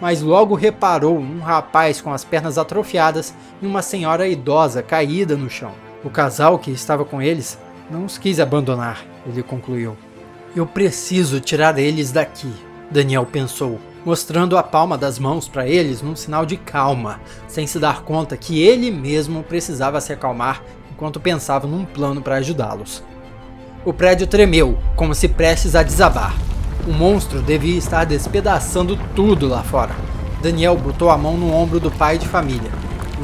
mas 0.02 0.20
logo 0.20 0.56
reparou 0.56 1.16
um 1.16 1.38
rapaz 1.38 2.00
com 2.00 2.12
as 2.12 2.24
pernas 2.24 2.58
atrofiadas 2.58 3.32
e 3.62 3.66
uma 3.66 3.82
senhora 3.82 4.26
idosa 4.26 4.82
caída 4.82 5.36
no 5.36 5.48
chão. 5.48 5.70
O 6.02 6.10
casal 6.10 6.58
que 6.58 6.72
estava 6.72 7.04
com 7.04 7.22
eles 7.22 7.56
não 7.88 8.04
os 8.04 8.18
quis 8.18 8.40
abandonar, 8.40 9.06
ele 9.24 9.44
concluiu. 9.44 9.96
Eu 10.56 10.66
preciso 10.66 11.38
tirar 11.38 11.78
eles 11.78 12.10
daqui, 12.10 12.52
Daniel 12.90 13.24
pensou, 13.24 13.78
mostrando 14.04 14.58
a 14.58 14.62
palma 14.64 14.98
das 14.98 15.20
mãos 15.20 15.46
para 15.46 15.68
eles 15.68 16.02
num 16.02 16.16
sinal 16.16 16.44
de 16.44 16.56
calma, 16.56 17.20
sem 17.46 17.64
se 17.64 17.78
dar 17.78 18.02
conta 18.02 18.36
que 18.36 18.60
ele 18.60 18.90
mesmo 18.90 19.44
precisava 19.44 20.00
se 20.00 20.12
acalmar 20.12 20.64
enquanto 20.90 21.20
pensava 21.20 21.68
num 21.68 21.84
plano 21.84 22.20
para 22.20 22.38
ajudá-los. 22.38 23.04
O 23.84 23.92
prédio 23.92 24.26
tremeu, 24.26 24.76
como 24.96 25.14
se 25.14 25.28
prestes 25.28 25.76
a 25.76 25.84
desabar. 25.84 26.34
O 26.84 26.92
monstro 26.92 27.40
devia 27.40 27.78
estar 27.78 28.04
despedaçando 28.04 28.98
tudo 29.14 29.46
lá 29.46 29.62
fora. 29.62 29.94
Daniel 30.42 30.76
botou 30.76 31.10
a 31.10 31.16
mão 31.16 31.36
no 31.36 31.54
ombro 31.54 31.78
do 31.78 31.92
pai 31.92 32.18
de 32.18 32.26
família, 32.26 32.72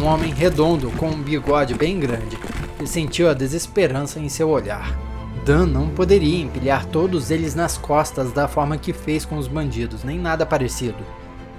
um 0.00 0.05
homem 0.07 0.33
redondo 0.33 0.93
com 0.93 1.09
um 1.09 1.21
bigode 1.21 1.75
bem 1.75 1.99
grande, 1.99 2.38
e 2.81 2.87
sentiu 2.87 3.29
a 3.29 3.35
desesperança 3.35 4.21
em 4.21 4.29
seu 4.29 4.49
olhar. 4.49 4.97
Dan 5.45 5.67
não 5.67 5.88
poderia 5.88 6.41
empilhar 6.41 6.87
todos 6.87 7.33
eles 7.33 7.57
nas 7.57 7.77
costas 7.77 8.31
da 8.31 8.47
forma 8.47 8.79
que 8.79 8.93
fez 8.93 9.25
com 9.25 9.37
os 9.37 9.49
bandidos, 9.49 10.05
nem 10.05 10.21
nada 10.21 10.47
parecido. 10.47 11.05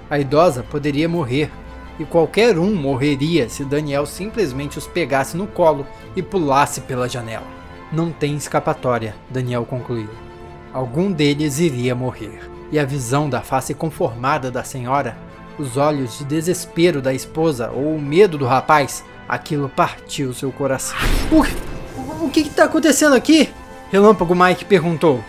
A 0.08 0.18
idosa 0.18 0.62
poderia 0.62 1.06
morrer, 1.06 1.50
e 1.98 2.04
qualquer 2.06 2.58
um 2.58 2.74
morreria 2.74 3.46
se 3.50 3.62
Daniel 3.62 4.06
simplesmente 4.06 4.78
os 4.78 4.86
pegasse 4.86 5.36
no 5.36 5.46
colo 5.46 5.86
e 6.16 6.22
pulasse 6.22 6.80
pela 6.80 7.06
janela. 7.06 7.46
Não 7.92 8.10
tem 8.10 8.36
escapatória, 8.36 9.14
Daniel 9.28 9.66
concluiu. 9.66 10.29
Algum 10.72 11.10
deles 11.10 11.58
iria 11.58 11.94
morrer. 11.94 12.48
E 12.70 12.78
a 12.78 12.84
visão 12.84 13.28
da 13.28 13.40
face 13.40 13.74
conformada 13.74 14.50
da 14.50 14.62
senhora, 14.62 15.16
os 15.58 15.76
olhos 15.76 16.18
de 16.18 16.24
desespero 16.24 17.02
da 17.02 17.12
esposa 17.12 17.70
ou 17.70 17.96
o 17.96 18.00
medo 18.00 18.38
do 18.38 18.46
rapaz, 18.46 19.04
aquilo 19.28 19.68
partiu 19.68 20.32
seu 20.32 20.52
coração. 20.52 20.96
O, 21.30 22.24
o 22.24 22.30
que 22.30 22.40
está 22.40 22.64
acontecendo 22.64 23.14
aqui? 23.14 23.48
Relâmpago 23.90 24.34
Mike 24.34 24.64
perguntou. 24.64 25.22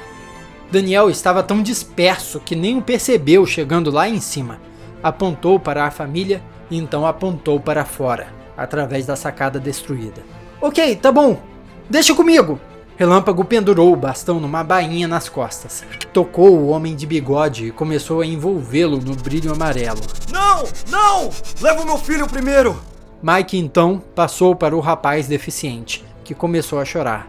Daniel 0.71 1.09
estava 1.09 1.43
tão 1.43 1.61
disperso 1.61 2.39
que 2.39 2.55
nem 2.55 2.77
o 2.77 2.81
percebeu 2.81 3.45
chegando 3.45 3.91
lá 3.91 4.07
em 4.07 4.21
cima. 4.21 4.59
Apontou 5.01 5.59
para 5.59 5.85
a 5.85 5.91
família 5.91 6.41
e 6.69 6.77
então 6.77 7.05
apontou 7.05 7.59
para 7.59 7.83
fora, 7.83 8.27
através 8.55 9.05
da 9.07 9.15
sacada 9.15 9.59
destruída. 9.59 10.21
Ok, 10.61 10.95
tá 10.97 11.11
bom. 11.11 11.41
Deixa 11.89 12.15
comigo, 12.15 12.59
Relâmpago 13.01 13.43
pendurou 13.43 13.91
o 13.91 13.95
bastão 13.95 14.39
numa 14.39 14.63
bainha 14.63 15.07
nas 15.07 15.27
costas. 15.27 15.83
Tocou 16.13 16.55
o 16.55 16.67
homem 16.67 16.95
de 16.95 17.07
bigode 17.07 17.65
e 17.65 17.71
começou 17.71 18.21
a 18.21 18.25
envolvê-lo 18.27 18.99
no 18.99 19.15
brilho 19.15 19.51
amarelo. 19.51 20.01
Não! 20.31 20.65
Não! 20.87 21.31
Leva 21.59 21.81
o 21.81 21.85
meu 21.87 21.97
filho 21.97 22.27
primeiro! 22.27 22.79
Mike 23.19 23.57
então 23.57 23.99
passou 24.13 24.55
para 24.55 24.75
o 24.75 24.79
rapaz 24.79 25.27
deficiente, 25.27 26.05
que 26.23 26.35
começou 26.35 26.77
a 26.77 26.85
chorar, 26.85 27.27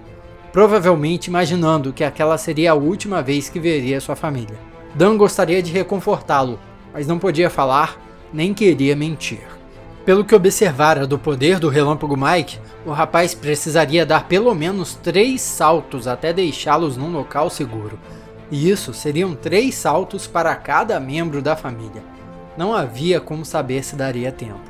provavelmente 0.52 1.28
imaginando 1.28 1.90
que 1.90 2.04
aquela 2.04 2.36
seria 2.36 2.72
a 2.72 2.74
última 2.74 3.22
vez 3.22 3.48
que 3.48 3.58
veria 3.58 3.98
sua 3.98 4.14
família. 4.14 4.58
Dan 4.94 5.16
gostaria 5.16 5.62
de 5.62 5.72
reconfortá-lo, 5.72 6.60
mas 6.92 7.06
não 7.06 7.18
podia 7.18 7.48
falar 7.48 7.98
nem 8.30 8.52
queria 8.52 8.94
mentir. 8.94 9.40
Pelo 10.04 10.24
que 10.24 10.34
observara 10.34 11.06
do 11.06 11.16
poder 11.16 11.60
do 11.60 11.68
relâmpago 11.68 12.16
Mike, 12.16 12.58
o 12.84 12.90
rapaz 12.90 13.34
precisaria 13.34 14.04
dar 14.04 14.26
pelo 14.26 14.52
menos 14.52 14.94
três 14.96 15.40
saltos 15.40 16.08
até 16.08 16.32
deixá-los 16.32 16.96
num 16.96 17.12
local 17.12 17.48
seguro. 17.48 17.96
E 18.50 18.68
isso 18.68 18.92
seriam 18.92 19.32
três 19.32 19.76
saltos 19.76 20.26
para 20.26 20.54
cada 20.56 20.98
membro 20.98 21.40
da 21.40 21.54
família. 21.54 22.02
Não 22.58 22.74
havia 22.74 23.20
como 23.20 23.44
saber 23.44 23.84
se 23.84 23.94
daria 23.94 24.32
tempo. 24.32 24.60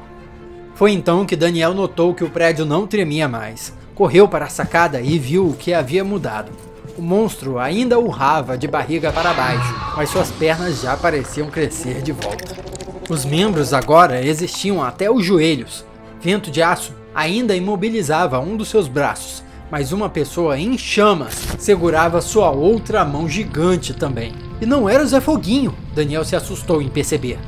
Foi 0.74 0.92
então 0.92 1.24
que 1.24 1.34
Daniel 1.34 1.72
notou 1.72 2.14
que 2.14 2.24
o 2.24 2.30
prédio 2.30 2.66
não 2.66 2.86
tremia 2.86 3.26
mais. 3.26 3.72
Correu 3.94 4.28
para 4.28 4.44
a 4.44 4.50
sacada 4.50 5.00
e 5.00 5.18
viu 5.18 5.48
o 5.48 5.54
que 5.54 5.72
havia 5.72 6.04
mudado. 6.04 6.52
O 6.96 7.00
monstro 7.00 7.58
ainda 7.58 7.98
urrava 7.98 8.58
de 8.58 8.68
barriga 8.68 9.10
para 9.10 9.32
baixo, 9.32 9.74
mas 9.96 10.10
suas 10.10 10.30
pernas 10.30 10.82
já 10.82 10.94
pareciam 10.94 11.48
crescer 11.48 12.02
de 12.02 12.12
volta. 12.12 12.71
Os 13.12 13.26
membros 13.26 13.74
agora 13.74 14.24
existiam 14.24 14.82
até 14.82 15.10
os 15.10 15.22
joelhos. 15.22 15.84
Vento 16.18 16.50
de 16.50 16.62
aço 16.62 16.94
ainda 17.14 17.54
imobilizava 17.54 18.40
um 18.40 18.56
dos 18.56 18.68
seus 18.68 18.88
braços, 18.88 19.44
mas 19.70 19.92
uma 19.92 20.08
pessoa 20.08 20.58
em 20.58 20.78
chamas 20.78 21.34
segurava 21.58 22.22
sua 22.22 22.50
outra 22.50 23.04
mão 23.04 23.28
gigante 23.28 23.92
também. 23.92 24.32
E 24.62 24.64
não 24.64 24.88
era 24.88 25.04
o 25.04 25.06
Zé 25.06 25.20
Foguinho, 25.20 25.74
Daniel 25.94 26.24
se 26.24 26.34
assustou 26.34 26.80
em 26.80 26.88
perceber. 26.88 27.38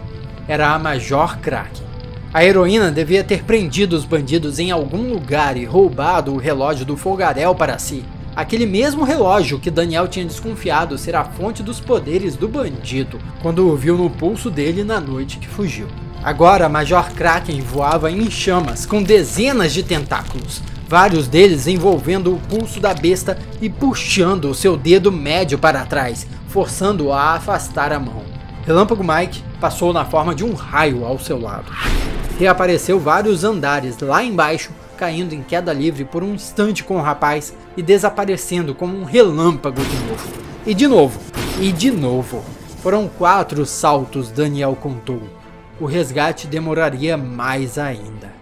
Era 0.46 0.68
a 0.68 0.78
Major 0.78 1.38
Kraken. 1.38 1.82
A 2.30 2.44
heroína 2.44 2.90
devia 2.90 3.24
ter 3.24 3.42
prendido 3.42 3.96
os 3.96 4.04
bandidos 4.04 4.58
em 4.58 4.70
algum 4.70 5.10
lugar 5.10 5.56
e 5.56 5.64
roubado 5.64 6.34
o 6.34 6.36
relógio 6.36 6.84
do 6.84 6.94
Folgarel 6.94 7.54
para 7.54 7.78
si. 7.78 8.04
Aquele 8.36 8.66
mesmo 8.66 9.04
relógio 9.04 9.60
que 9.60 9.70
Daniel 9.70 10.08
tinha 10.08 10.24
desconfiado 10.24 10.98
ser 10.98 11.14
a 11.14 11.24
fonte 11.24 11.62
dos 11.62 11.78
poderes 11.78 12.34
do 12.34 12.48
bandido, 12.48 13.20
quando 13.40 13.68
o 13.68 13.76
viu 13.76 13.96
no 13.96 14.10
pulso 14.10 14.50
dele 14.50 14.82
na 14.82 15.00
noite 15.00 15.38
que 15.38 15.46
fugiu. 15.46 15.86
Agora, 16.20 16.68
Major 16.68 17.12
Kraken 17.12 17.60
voava 17.60 18.10
em 18.10 18.28
chamas, 18.28 18.84
com 18.84 19.00
dezenas 19.00 19.72
de 19.72 19.84
tentáculos, 19.84 20.60
vários 20.88 21.28
deles 21.28 21.68
envolvendo 21.68 22.34
o 22.34 22.40
pulso 22.40 22.80
da 22.80 22.92
besta 22.92 23.38
e 23.60 23.70
puxando 23.70 24.46
o 24.46 24.54
seu 24.54 24.76
dedo 24.76 25.12
médio 25.12 25.56
para 25.56 25.84
trás, 25.84 26.26
forçando-o 26.48 27.12
a 27.12 27.34
afastar 27.34 27.92
a 27.92 28.00
mão. 28.00 28.24
Relâmpago 28.66 29.04
Mike 29.04 29.44
passou 29.60 29.92
na 29.92 30.04
forma 30.04 30.34
de 30.34 30.44
um 30.44 30.54
raio 30.54 31.04
ao 31.04 31.20
seu 31.20 31.40
lado. 31.40 31.70
Reapareceu 32.36 32.98
vários 32.98 33.44
andares 33.44 33.98
lá 34.00 34.24
embaixo 34.24 34.72
caindo 34.94 35.34
em 35.34 35.42
queda 35.42 35.72
livre 35.72 36.04
por 36.04 36.22
um 36.22 36.34
instante 36.34 36.82
com 36.82 36.96
o 36.96 37.02
rapaz 37.02 37.54
e 37.76 37.82
desaparecendo 37.82 38.74
como 38.74 38.96
um 38.96 39.04
relâmpago 39.04 39.82
de 39.82 39.96
novo. 40.08 40.28
E 40.66 40.72
de 40.72 40.86
novo, 40.86 41.20
e 41.60 41.72
de 41.72 41.90
novo. 41.90 42.44
Foram 42.82 43.08
quatro 43.08 43.66
saltos, 43.66 44.30
Daniel 44.30 44.76
contou. 44.80 45.22
O 45.80 45.86
resgate 45.86 46.46
demoraria 46.46 47.16
mais 47.16 47.78
ainda. 47.78 48.32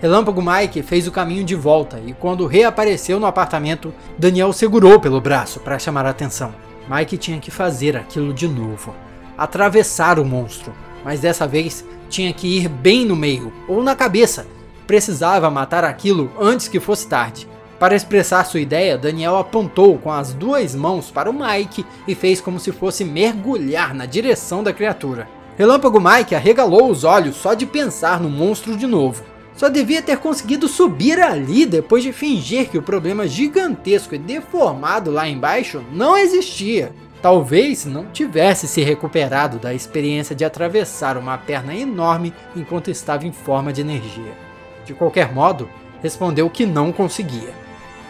Relâmpago 0.00 0.42
Mike 0.42 0.82
fez 0.82 1.06
o 1.06 1.12
caminho 1.12 1.44
de 1.44 1.54
volta 1.54 2.00
e, 2.04 2.12
quando 2.12 2.46
reapareceu 2.46 3.20
no 3.20 3.26
apartamento, 3.26 3.92
Daniel 4.16 4.52
segurou 4.52 4.98
pelo 4.98 5.20
braço 5.20 5.60
para 5.60 5.78
chamar 5.78 6.06
a 6.06 6.10
atenção. 6.10 6.54
Mike 6.88 7.18
tinha 7.18 7.38
que 7.38 7.50
fazer 7.50 7.96
aquilo 7.96 8.32
de 8.32 8.48
novo 8.48 8.94
atravessar 9.38 10.18
o 10.18 10.24
monstro, 10.24 10.74
mas 11.04 11.20
dessa 11.20 11.46
vez 11.46 11.84
tinha 12.10 12.32
que 12.32 12.58
ir 12.58 12.68
bem 12.68 13.04
no 13.04 13.14
meio 13.14 13.52
ou 13.68 13.84
na 13.84 13.94
cabeça 13.94 14.44
precisava 14.88 15.50
matar 15.50 15.84
aquilo 15.84 16.32
antes 16.40 16.66
que 16.66 16.80
fosse 16.80 17.06
tarde. 17.06 17.46
Para 17.78 17.94
expressar 17.94 18.42
sua 18.44 18.58
ideia, 18.58 18.96
Daniel 18.96 19.36
apontou 19.36 19.98
com 19.98 20.10
as 20.10 20.32
duas 20.32 20.74
mãos 20.74 21.10
para 21.10 21.30
o 21.30 21.32
Mike 21.32 21.84
e 22.08 22.14
fez 22.14 22.40
como 22.40 22.58
se 22.58 22.72
fosse 22.72 23.04
mergulhar 23.04 23.94
na 23.94 24.06
direção 24.06 24.64
da 24.64 24.72
criatura. 24.72 25.28
Relâmpago 25.58 26.00
Mike 26.00 26.34
arregalou 26.34 26.90
os 26.90 27.04
olhos 27.04 27.36
só 27.36 27.52
de 27.52 27.66
pensar 27.66 28.18
no 28.18 28.30
monstro 28.30 28.76
de 28.76 28.86
novo. 28.86 29.22
Só 29.54 29.68
devia 29.68 30.00
ter 30.00 30.16
conseguido 30.16 30.66
subir 30.66 31.20
ali 31.20 31.66
depois 31.66 32.02
de 32.02 32.12
fingir 32.12 32.70
que 32.70 32.78
o 32.78 32.82
problema 32.82 33.28
gigantesco 33.28 34.14
e 34.14 34.18
deformado 34.18 35.10
lá 35.10 35.28
embaixo 35.28 35.84
não 35.92 36.16
existia. 36.16 36.92
Talvez 37.20 37.84
não 37.84 38.06
tivesse 38.06 38.66
se 38.66 38.80
recuperado 38.82 39.58
da 39.58 39.74
experiência 39.74 40.34
de 40.34 40.44
atravessar 40.44 41.18
uma 41.18 41.36
perna 41.36 41.74
enorme 41.74 42.32
enquanto 42.56 42.90
estava 42.90 43.26
em 43.26 43.32
forma 43.32 43.72
de 43.72 43.82
energia. 43.82 44.47
De 44.88 44.94
qualquer 44.94 45.34
modo, 45.34 45.68
respondeu 46.02 46.48
que 46.48 46.64
não 46.64 46.90
conseguia. 46.90 47.52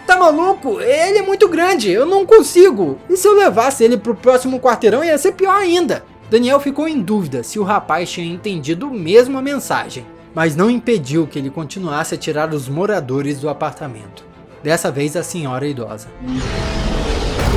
Tá 0.07 0.17
maluco? 0.17 0.81
Ele 0.81 1.19
é 1.19 1.23
muito 1.23 1.49
grande, 1.49 1.91
eu 1.91 2.07
não 2.07 2.25
consigo. 2.25 3.01
E 3.11 3.17
se 3.17 3.27
eu 3.27 3.37
levasse 3.37 3.83
ele 3.83 3.97
pro 3.97 4.15
próximo 4.15 4.61
quarteirão 4.61 5.03
ia 5.03 5.19
ser 5.19 5.33
pior 5.33 5.57
ainda. 5.57 6.05
Daniel 6.31 6.61
ficou 6.61 6.87
em 6.87 7.03
dúvida 7.03 7.43
se 7.43 7.59
o 7.59 7.65
rapaz 7.65 8.09
tinha 8.09 8.33
entendido 8.33 8.89
mesmo 8.93 9.37
a 9.37 9.43
mensagem, 9.43 10.07
mas 10.33 10.55
não 10.55 10.71
impediu 10.71 11.27
que 11.27 11.37
ele 11.37 11.51
continuasse 11.51 12.15
a 12.15 12.19
tirar 12.19 12.55
os 12.55 12.69
moradores 12.69 13.41
do 13.41 13.49
apartamento. 13.49 14.25
Dessa 14.63 14.89
vez 14.89 15.17
a 15.17 15.25
senhora 15.25 15.67
idosa. 15.67 16.07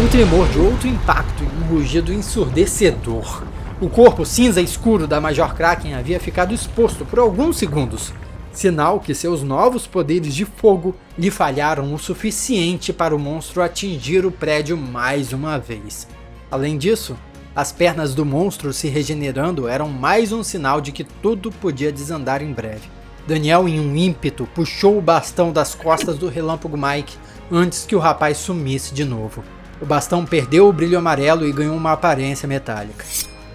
Um 0.03 0.07
tremor 0.07 0.47
de 0.47 0.57
outro 0.57 0.87
impacto 0.87 1.43
e 1.43 1.63
um 1.63 1.75
rugido 1.75 2.11
ensurdecedor. 2.11 3.43
O 3.79 3.87
corpo 3.87 4.25
cinza 4.25 4.61
escuro 4.61 5.05
da 5.05 5.21
Major 5.21 5.53
Kraken 5.53 5.93
havia 5.93 6.19
ficado 6.19 6.55
exposto 6.55 7.05
por 7.05 7.19
alguns 7.19 7.57
segundos, 7.57 8.11
sinal 8.51 8.99
que 8.99 9.13
seus 9.13 9.43
novos 9.43 9.87
poderes 9.87 10.35
de 10.35 10.45
fogo 10.45 10.95
lhe 11.17 11.31
falharam 11.31 11.93
o 11.93 11.99
suficiente 11.99 12.91
para 12.91 13.15
o 13.15 13.19
monstro 13.19 13.61
atingir 13.61 14.25
o 14.25 14.31
prédio 14.31 14.77
mais 14.77 15.33
uma 15.33 15.57
vez. 15.57 16.07
Além 16.49 16.77
disso, 16.77 17.17
as 17.55 17.71
pernas 17.71 18.13
do 18.13 18.25
monstro 18.25 18.71
se 18.71 18.87
regenerando 18.87 19.67
eram 19.67 19.89
mais 19.89 20.31
um 20.31 20.43
sinal 20.43 20.79
de 20.79 20.91
que 20.91 21.03
tudo 21.03 21.51
podia 21.51 21.91
desandar 21.91 22.41
em 22.41 22.51
breve. 22.51 22.89
Daniel, 23.27 23.67
em 23.67 23.79
um 23.79 23.95
ímpeto, 23.95 24.47
puxou 24.55 24.97
o 24.97 25.01
bastão 25.01 25.51
das 25.51 25.75
costas 25.75 26.17
do 26.17 26.27
relâmpago 26.27 26.77
Mike 26.77 27.17
antes 27.51 27.85
que 27.85 27.95
o 27.95 27.99
rapaz 27.99 28.37
sumisse 28.37 28.93
de 28.93 29.05
novo. 29.05 29.43
O 29.81 29.85
bastão 29.85 30.25
perdeu 30.25 30.67
o 30.67 30.73
brilho 30.73 30.97
amarelo 30.97 31.45
e 31.45 31.51
ganhou 31.51 31.75
uma 31.75 31.91
aparência 31.91 32.47
metálica. 32.47 33.05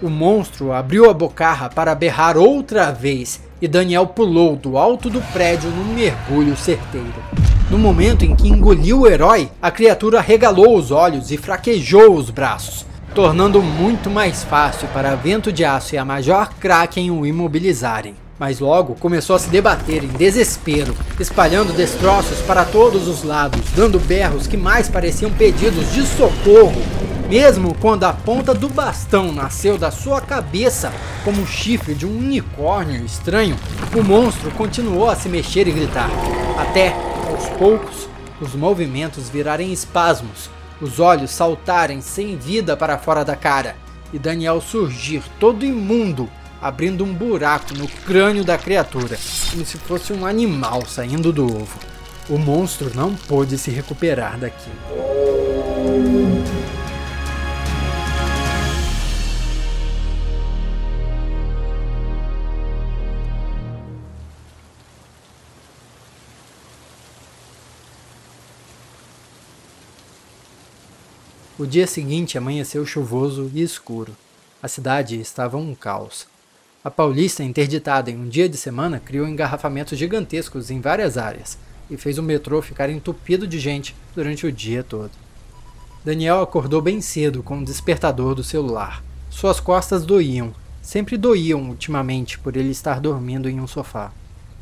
O 0.01 0.09
monstro 0.09 0.71
abriu 0.71 1.09
a 1.09 1.13
bocarra 1.13 1.69
para 1.69 1.95
berrar 1.95 2.37
outra 2.37 2.91
vez 2.91 3.46
e 3.61 3.67
Daniel 3.67 4.07
pulou 4.07 4.55
do 4.55 4.77
alto 4.77 5.09
do 5.09 5.21
prédio 5.33 5.69
num 5.69 5.93
mergulho 5.93 6.55
certeiro. 6.55 7.23
No 7.69 7.77
momento 7.77 8.23
em 8.23 8.35
que 8.35 8.47
engoliu 8.47 9.01
o 9.01 9.07
herói, 9.07 9.49
a 9.61 9.71
criatura 9.71 10.21
regalou 10.21 10.77
os 10.77 10.91
olhos 10.91 11.31
e 11.31 11.37
fraquejou 11.37 12.15
os 12.15 12.29
braços 12.29 12.87
tornando 13.17 13.63
muito 13.63 14.11
mais 14.11 14.43
fácil 14.43 14.87
para 14.89 15.15
Vento 15.15 15.51
de 15.51 15.65
Aço 15.65 15.95
e 15.95 15.97
a 15.97 16.05
Major 16.05 16.51
Kraken 16.59 17.09
o 17.09 17.25
imobilizarem. 17.25 18.13
Mas 18.37 18.59
logo 18.59 18.93
começou 18.93 19.35
a 19.35 19.39
se 19.39 19.49
debater 19.49 20.03
em 20.03 20.07
desespero, 20.09 20.95
espalhando 21.19 21.73
destroços 21.73 22.39
para 22.41 22.63
todos 22.63 23.07
os 23.07 23.23
lados, 23.23 23.61
dando 23.75 23.97
berros 23.97 24.45
que 24.45 24.55
mais 24.55 24.87
pareciam 24.87 25.31
pedidos 25.31 25.91
de 25.91 26.03
socorro. 26.03 26.79
Mesmo 27.29 27.75
quando 27.75 28.05
a 28.05 28.13
ponta 28.13 28.53
do 28.53 28.69
bastão 28.69 29.33
nasceu 29.33 29.77
da 29.77 29.91
sua 29.91 30.21
cabeça 30.21 30.93
como 31.25 31.41
o 31.41 31.47
chifre 31.47 31.93
de 31.93 32.05
um 32.05 32.17
unicórnio 32.17 33.05
estranho, 33.05 33.57
o 33.93 34.01
monstro 34.01 34.49
continuou 34.51 35.09
a 35.09 35.15
se 35.15 35.27
mexer 35.27 35.67
e 35.67 35.71
gritar, 35.71 36.09
até, 36.57 36.95
aos 37.29 37.49
poucos, 37.57 38.07
os 38.39 38.55
movimentos 38.55 39.27
virarem 39.27 39.73
espasmos, 39.73 40.49
os 40.79 41.01
olhos 41.01 41.31
saltarem 41.31 41.99
sem 41.99 42.37
vida 42.37 42.77
para 42.77 42.97
fora 42.97 43.25
da 43.25 43.35
cara 43.35 43.75
e 44.13 44.17
Daniel 44.17 44.61
surgir 44.61 45.21
todo 45.37 45.65
imundo, 45.65 46.29
abrindo 46.61 47.03
um 47.03 47.13
buraco 47.13 47.73
no 47.73 47.89
crânio 48.05 48.45
da 48.45 48.57
criatura, 48.57 49.17
como 49.51 49.65
se 49.65 49.77
fosse 49.77 50.13
um 50.13 50.25
animal 50.25 50.85
saindo 50.85 51.33
do 51.33 51.45
ovo. 51.45 51.77
O 52.29 52.37
monstro 52.37 52.89
não 52.95 53.15
pôde 53.15 53.57
se 53.57 53.69
recuperar 53.69 54.37
daqui. 54.37 54.71
O 71.59 71.65
dia 71.65 71.87
seguinte 71.87 72.37
amanheceu 72.37 72.85
chuvoso 72.85 73.49
e 73.51 73.63
escuro. 73.63 74.15
A 74.61 74.67
cidade 74.67 75.19
estava 75.19 75.57
um 75.57 75.73
caos. 75.73 76.27
A 76.83 76.91
Paulista, 76.91 77.43
interditada 77.43 78.11
em 78.11 78.15
um 78.15 78.29
dia 78.29 78.47
de 78.47 78.55
semana, 78.55 78.99
criou 78.99 79.27
engarrafamentos 79.27 79.97
gigantescos 79.97 80.69
em 80.69 80.79
várias 80.79 81.17
áreas 81.17 81.57
e 81.89 81.97
fez 81.97 82.19
o 82.19 82.23
metrô 82.23 82.61
ficar 82.61 82.91
entupido 82.91 83.47
de 83.47 83.57
gente 83.57 83.95
durante 84.13 84.45
o 84.45 84.51
dia 84.51 84.83
todo. 84.83 85.09
Daniel 86.05 86.43
acordou 86.43 86.79
bem 86.79 87.01
cedo 87.01 87.41
com 87.41 87.57
o 87.57 87.65
despertador 87.65 88.35
do 88.35 88.43
celular. 88.43 89.03
Suas 89.27 89.59
costas 89.59 90.05
doíam, 90.05 90.53
sempre 90.79 91.17
doíam 91.17 91.67
ultimamente 91.69 92.37
por 92.37 92.55
ele 92.55 92.69
estar 92.69 92.99
dormindo 92.99 93.49
em 93.49 93.59
um 93.59 93.65
sofá. 93.65 94.11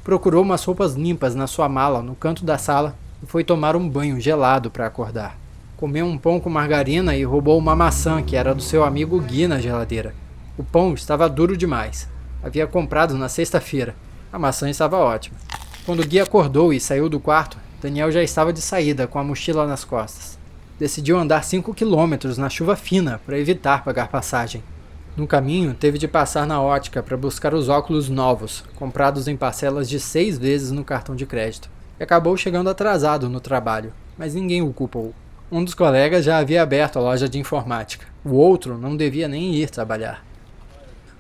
Procurou 0.02 0.44
umas 0.44 0.64
roupas 0.64 0.94
limpas 0.94 1.36
na 1.36 1.46
sua 1.46 1.68
mala 1.68 2.02
no 2.02 2.16
canto 2.16 2.46
da 2.46 2.58
sala 2.58 2.98
e 3.22 3.26
foi 3.26 3.44
tomar 3.44 3.76
um 3.76 3.90
banho 3.90 4.18
gelado 4.22 4.72
para 4.72 4.88
acordar 4.88 5.44
comeu 5.78 6.06
um 6.06 6.18
pão 6.18 6.40
com 6.40 6.50
margarina 6.50 7.16
e 7.16 7.24
roubou 7.24 7.58
uma 7.58 7.76
maçã 7.76 8.22
que 8.22 8.36
era 8.36 8.56
do 8.56 8.62
seu 8.62 8.84
amigo 8.84 9.20
Gui 9.20 9.48
na 9.48 9.60
geladeira. 9.60 10.14
O 10.58 10.64
pão 10.64 10.94
estava 10.94 11.28
duro 11.28 11.58
demais. 11.58 12.10
Havia 12.42 12.66
comprado 12.66 13.18
na 13.18 13.28
sexta-feira. 13.28 13.96
A 14.32 14.40
maçã 14.40 14.70
estava 14.70 14.98
ótima. 14.98 15.38
Quando 15.86 16.06
Gui 16.06 16.20
acordou 16.20 16.72
e 16.72 16.80
saiu 16.80 17.10
do 17.10 17.20
quarto, 17.20 17.58
Daniel 17.82 18.12
já 18.12 18.24
estava 18.24 18.54
de 18.54 18.62
saída 18.62 19.06
com 19.06 19.20
a 19.20 19.24
mochila 19.24 19.68
nas 19.68 19.84
costas. 19.84 20.40
Decidiu 20.80 21.18
andar 21.18 21.44
5 21.44 21.74
quilômetros 21.74 22.38
na 22.38 22.50
chuva 22.50 22.76
fina 22.76 23.20
para 23.26 23.38
evitar 23.38 23.84
pagar 23.84 24.08
passagem. 24.08 24.64
No 25.16 25.28
caminho, 25.28 25.74
teve 25.74 25.98
de 25.98 26.08
passar 26.08 26.46
na 26.46 26.62
ótica 26.62 27.02
para 27.02 27.16
buscar 27.16 27.54
os 27.54 27.70
óculos 27.70 28.10
novos, 28.10 28.64
comprados 28.76 29.28
em 29.28 29.38
parcelas 29.38 29.88
de 29.88 30.00
seis 30.00 30.38
vezes 30.38 30.72
no 30.72 30.84
cartão 30.84 31.16
de 31.16 31.26
crédito. 31.26 31.70
E 31.98 32.04
acabou 32.04 32.36
chegando 32.36 32.70
atrasado 32.70 33.30
no 33.30 33.40
trabalho, 33.40 33.94
mas 34.18 34.34
ninguém 34.34 34.62
o 34.62 34.74
culpou. 34.74 35.14
Um 35.52 35.64
dos 35.64 35.76
colegas 35.76 36.26
já 36.26 36.40
havia 36.40 36.64
aberto 36.64 36.98
a 36.98 37.02
loja 37.02 37.30
de 37.30 37.38
informática, 37.38 38.08
o 38.24 38.34
outro 38.34 38.80
não 38.80 38.98
devia 38.98 39.28
nem 39.28 39.54
ir 39.54 39.70
trabalhar. 39.70 40.26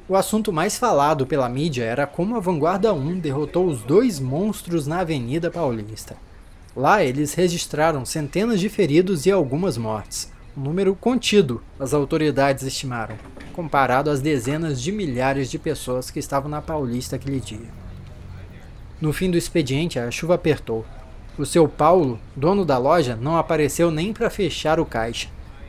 O 0.09 0.15
assunto 0.15 0.51
mais 0.51 0.79
falado 0.79 1.27
pela 1.27 1.47
mídia 1.47 1.83
era 1.83 2.07
como 2.07 2.35
a 2.35 2.39
Vanguarda 2.39 2.91
1 2.91 3.19
derrotou 3.19 3.67
os 3.67 3.83
dois 3.83 4.19
monstros 4.19 4.87
na 4.87 5.01
Avenida 5.01 5.51
Paulista. 5.51 6.17
Lá 6.75 7.03
eles 7.03 7.35
registraram 7.35 8.03
centenas 8.03 8.59
de 8.59 8.67
feridos 8.67 9.27
e 9.27 9.31
algumas 9.31 9.77
mortes, 9.77 10.31
um 10.57 10.61
número 10.61 10.95
contido, 10.95 11.61
as 11.79 11.93
autoridades 11.93 12.63
estimaram, 12.63 13.15
comparado 13.53 14.09
às 14.09 14.21
dezenas 14.21 14.81
de 14.81 14.91
milhares 14.91 15.51
de 15.51 15.59
pessoas 15.59 16.09
que 16.09 16.17
estavam 16.17 16.49
na 16.49 16.63
Paulista 16.63 17.15
aquele 17.15 17.39
dia. 17.39 17.69
No 18.99 19.13
fim 19.13 19.29
do 19.29 19.37
expediente, 19.37 19.99
a 19.99 20.09
chuva 20.09 20.33
apertou 20.33 20.83
o 21.37 21.45
seu 21.45 21.67
Paulo, 21.67 22.19
dono 22.35 22.63
da 22.63 22.77
loja, 22.77 23.17
não 23.19 23.37
apareceu 23.37 23.91
nem 23.91 24.13
para 24.13 24.29
fechar 24.29 24.79
o 24.79 24.85
caixa. 24.85 25.27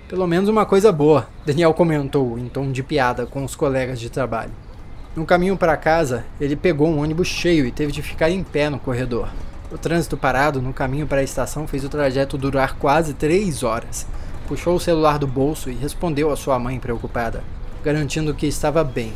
Pelo 0.09 0.27
menos 0.27 0.49
uma 0.49 0.65
coisa 0.65 0.93
boa, 0.93 1.29
Daniel 1.45 1.75
comentou 1.75 2.39
em 2.39 2.49
tom 2.49 2.71
de 2.71 2.83
piada 2.83 3.27
com 3.27 3.45
os 3.45 3.57
colegas 3.57 3.99
de 3.99 4.09
trabalho. 4.09 4.53
No 5.17 5.25
caminho 5.27 5.57
para 5.57 5.77
casa, 5.77 6.25
ele 6.41 6.55
pegou 6.55 6.89
um 6.89 7.01
ônibus 7.01 7.27
cheio 7.27 7.67
e 7.67 7.73
teve 7.73 7.91
de 7.91 8.03
ficar 8.03 8.31
em 8.31 8.45
pé 8.45 8.71
no 8.71 8.79
corredor. 8.79 9.29
O 9.73 9.77
trânsito 9.77 10.17
parado 10.17 10.63
no 10.63 10.73
caminho 10.73 11.09
para 11.09 11.19
a 11.19 11.25
estação 11.25 11.67
fez 11.67 11.85
o 11.85 11.89
trajeto 11.89 12.39
durar 12.39 12.77
quase 12.77 13.15
três 13.15 13.65
horas. 13.65 14.07
Puxou 14.47 14.77
o 14.77 14.81
celular 14.81 15.19
do 15.19 15.27
bolso 15.27 15.69
e 15.69 15.75
respondeu 15.75 16.31
à 16.31 16.37
sua 16.37 16.57
mãe 16.59 16.79
preocupada, 16.79 17.43
garantindo 17.83 18.35
que 18.35 18.47
estava 18.47 18.85
bem. 18.85 19.13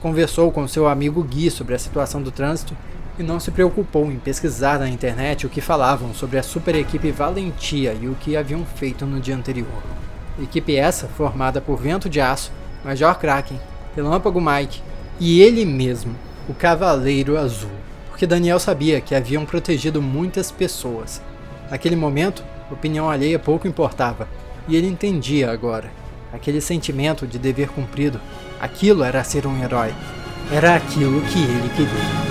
Conversou 0.00 0.50
com 0.50 0.66
seu 0.66 0.88
amigo 0.88 1.22
Gui 1.22 1.50
sobre 1.50 1.74
a 1.74 1.78
situação 1.78 2.22
do 2.22 2.30
trânsito 2.30 2.74
e 3.20 3.22
não 3.22 3.38
se 3.38 3.50
preocupou 3.50 4.10
em 4.10 4.18
pesquisar 4.18 4.78
na 4.78 4.88
internet 4.88 5.46
o 5.46 5.50
que 5.50 5.60
falavam 5.60 6.14
sobre 6.14 6.38
a 6.38 6.42
super 6.42 6.74
equipe 6.74 7.10
Valentia 7.10 7.96
e 8.00 8.08
o 8.08 8.14
que 8.14 8.36
haviam 8.36 8.64
feito 8.64 9.04
no 9.04 9.20
dia 9.20 9.36
anterior. 9.36 9.82
Equipe 10.40 10.74
essa 10.74 11.06
formada 11.06 11.60
por 11.60 11.78
Vento 11.78 12.08
de 12.08 12.20
Aço, 12.20 12.50
Major 12.84 13.18
Kraken, 13.18 13.60
Relâmpago 13.94 14.40
Mike 14.40 14.82
e 15.20 15.42
ele 15.42 15.66
mesmo, 15.66 16.14
o 16.48 16.54
Cavaleiro 16.54 17.36
Azul. 17.36 17.70
Porque 18.08 18.26
Daniel 18.26 18.58
sabia 18.58 19.00
que 19.00 19.14
haviam 19.14 19.44
protegido 19.44 20.00
muitas 20.00 20.50
pessoas. 20.50 21.20
Naquele 21.70 21.96
momento, 21.96 22.42
opinião 22.70 23.10
alheia 23.10 23.38
pouco 23.38 23.68
importava, 23.68 24.28
e 24.66 24.76
ele 24.76 24.86
entendia 24.86 25.50
agora. 25.50 25.92
Aquele 26.32 26.60
sentimento 26.60 27.26
de 27.26 27.38
dever 27.38 27.68
cumprido, 27.68 28.20
aquilo 28.58 29.04
era 29.04 29.22
ser 29.24 29.46
um 29.46 29.62
herói. 29.62 29.92
Era 30.50 30.76
aquilo 30.76 31.20
que 31.22 31.38
ele 31.38 31.68
queria. 31.76 32.29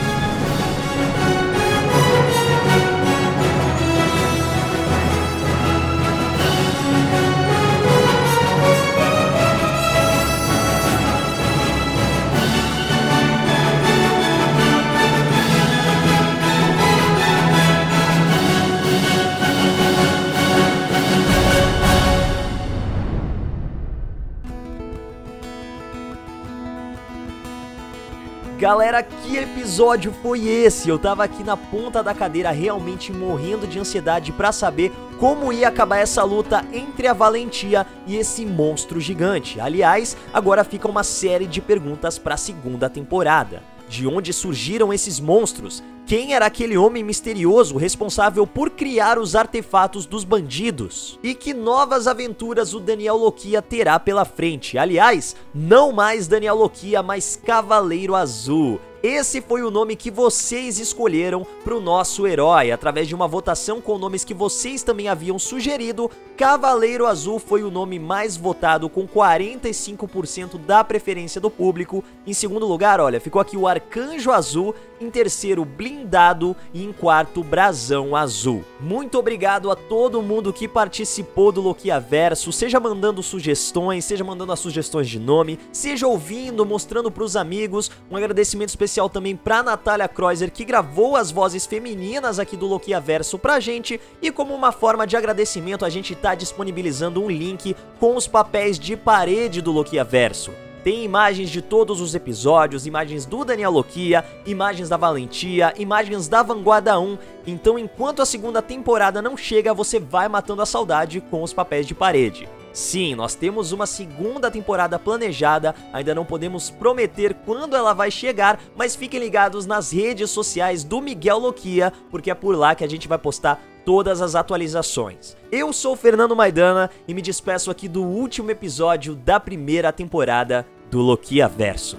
Galera, 28.60 29.02
que 29.02 29.38
episódio 29.38 30.14
foi 30.22 30.46
esse? 30.46 30.90
Eu 30.90 31.00
tava 31.00 31.24
aqui 31.24 31.46
na 31.46 31.56
ponta 31.56 32.04
da 32.04 32.14
cadeira 32.14 32.52
realmente 32.52 33.10
morrendo 33.10 33.66
de 33.66 33.80
ansiedade 33.80 34.34
para 34.34 34.52
saber 34.52 34.92
como 35.18 35.54
ia 35.54 35.70
acabar 35.70 36.00
essa 36.00 36.26
luta 36.26 36.66
entre 36.74 37.08
a 37.08 37.14
Valentia 37.14 37.88
e 38.06 38.18
esse 38.18 38.46
monstro 38.46 39.00
gigante. 39.00 39.62
Aliás, 39.62 40.18
agora 40.34 40.66
fica 40.66 40.90
uma 40.90 41.06
série 41.06 41.48
de 41.48 41.62
perguntas 41.62 42.20
para 42.20 42.36
a 42.36 42.38
segunda 42.38 42.90
temporada. 42.90 43.64
De 43.88 44.06
onde 44.06 44.34
surgiram 44.34 44.92
esses 44.92 45.22
monstros? 45.22 45.82
Quem 46.10 46.34
era 46.34 46.48
aquele 46.48 46.76
homem 46.76 47.04
misterioso 47.04 47.78
responsável 47.78 48.48
por 48.48 48.72
criar 48.72 49.20
os 49.20 49.36
artefatos 49.36 50.08
dos 50.08 50.24
bandidos? 50.24 51.20
E 51.22 51.36
que 51.36 51.54
novas 51.54 52.08
aventuras 52.08 52.74
o 52.74 52.80
Daniel 52.80 53.16
Loquia 53.16 53.62
terá 53.62 54.00
pela 54.00 54.26
frente? 54.26 54.76
Aliás, 54.76 55.36
não 55.54 55.92
mais 55.92 56.28
Daniel 56.28 56.56
Loquia, 56.56 57.04
mas 57.04 57.36
Cavaleiro 57.36 58.16
Azul. 58.16 58.80
Esse 59.02 59.40
foi 59.40 59.62
o 59.62 59.72
nome 59.72 59.96
que 59.96 60.12
vocês 60.12 60.78
escolheram 60.78 61.48
para 61.64 61.74
o 61.74 61.80
nosso 61.80 62.28
herói. 62.28 62.70
Através 62.70 63.08
de 63.08 63.16
uma 63.16 63.30
votação 63.30 63.80
com 63.80 63.98
nomes 63.98 64.26
que 64.26 64.34
vocês 64.34 64.84
também 64.84 65.08
haviam 65.08 65.40
sugerido, 65.40 66.12
Cavaleiro 66.36 67.06
Azul 67.06 67.40
foi 67.40 67.64
o 67.64 67.72
nome 67.72 67.98
mais 67.98 68.36
votado 68.36 68.90
com 68.90 69.08
45% 69.08 70.58
da 70.58 70.84
preferência 70.84 71.40
do 71.40 71.50
público. 71.50 72.04
Em 72.28 72.34
segundo 72.34 72.66
lugar, 72.66 73.00
olha, 73.00 73.22
ficou 73.22 73.42
aqui 73.42 73.56
o 73.56 73.68
Arcanjo 73.70 74.32
Azul, 74.32 74.76
em 75.00 75.10
terceiro 75.10 75.64
Blindado 75.66 76.56
e 76.74 76.84
em 76.84 76.92
quarto 76.92 77.44
Brasão 77.44 78.16
Azul. 78.16 78.64
Muito 78.80 79.18
obrigado 79.18 79.72
a 79.72 79.76
todo 79.76 80.22
mundo 80.22 80.54
que 80.54 80.68
participou 80.68 81.52
do 81.52 81.62
Loquia 81.62 82.00
Verso, 82.00 82.52
seja 82.52 82.80
mandando 82.80 83.24
sugestões, 83.24 84.06
seja 84.06 84.24
mandando 84.24 84.52
as 84.52 84.60
sugestões 84.60 85.08
de 85.08 85.20
nome, 85.20 85.60
seja 85.72 86.08
ouvindo, 86.08 86.66
mostrando 86.66 87.12
para 87.12 87.24
os 87.24 87.36
amigos. 87.36 87.90
Um 88.10 88.18
agradecimento 88.18 88.70
especial 88.70 89.10
também 89.10 89.36
pra 89.36 89.64
Natália 89.64 90.08
Kreuzer, 90.08 90.52
que 90.52 90.66
gravou 90.66 91.16
as 91.16 91.32
vozes 91.32 91.66
femininas 91.66 92.40
aqui 92.40 92.56
do 92.56 92.68
Loquia 92.68 93.00
Verso 93.00 93.40
pra 93.40 93.60
gente. 93.60 94.00
E 94.22 94.32
como 94.32 94.54
uma 94.54 94.72
forma 94.72 95.08
de 95.08 95.16
agradecimento, 95.16 95.86
a 95.86 95.90
gente 95.90 96.16
tá 96.16 96.36
disponibilizando 96.36 97.22
um 97.22 97.30
link 97.30 97.76
com 98.00 98.16
os 98.16 98.28
papéis 98.28 98.78
de 98.78 98.96
parede 98.96 99.62
do 99.62 99.72
Loquia 99.72 100.04
Verso. 100.04 100.52
Tem 100.84 101.04
imagens 101.04 101.50
de 101.50 101.62
todos 101.62 102.00
os 102.00 102.16
episódios, 102.16 102.88
imagens 102.88 103.26
do 103.26 103.44
Daniel 103.44 103.72
Loquia, 103.72 104.24
imagens 104.46 104.88
da 104.88 104.96
Valentia, 104.96 105.74
imagens 105.78 106.28
da 106.28 106.42
Vanguarda 106.42 106.98
1. 106.98 107.18
Então, 107.46 107.78
enquanto 107.78 108.22
a 108.22 108.26
segunda 108.26 108.62
temporada 108.62 109.22
não 109.22 109.36
chega, 109.36 109.74
você 109.74 110.00
vai 110.00 110.30
matando 110.30 110.62
a 110.62 110.66
saudade 110.66 111.20
com 111.20 111.44
os 111.44 111.52
papéis 111.52 111.86
de 111.86 111.94
parede. 111.94 112.48
Sim, 112.80 113.14
nós 113.14 113.36
temos 113.36 113.74
uma 113.74 113.86
segunda 113.86 114.50
temporada 114.50 114.98
planejada, 114.98 115.76
ainda 115.92 116.16
não 116.16 116.24
podemos 116.24 116.70
prometer 116.70 117.34
quando 117.46 117.76
ela 117.76 117.92
vai 117.92 118.10
chegar, 118.10 118.58
mas 118.74 118.96
fiquem 118.96 119.20
ligados 119.20 119.66
nas 119.66 119.92
redes 119.92 120.30
sociais 120.32 120.82
do 120.82 121.02
Miguel 121.02 121.40
Loquia, 121.40 121.92
porque 122.10 122.32
é 122.32 122.34
por 122.34 122.56
lá 122.56 122.74
que 122.74 122.84
a 122.86 122.90
gente 122.90 123.06
vai 123.06 123.18
postar 123.18 123.62
todas 123.84 124.22
as 124.22 124.34
atualizações. 124.34 125.36
Eu 125.52 125.74
sou 125.74 125.94
Fernando 125.94 126.38
Maidana 126.38 126.90
e 127.06 127.14
me 127.14 127.22
despeço 127.22 127.70
aqui 127.70 127.90
do 127.90 128.02
último 128.02 128.50
episódio 128.50 129.14
da 129.14 129.42
primeira 129.42 129.92
temporada 129.92 130.66
do 130.90 131.02
Loquia 131.02 131.50
Verso. 131.50 131.98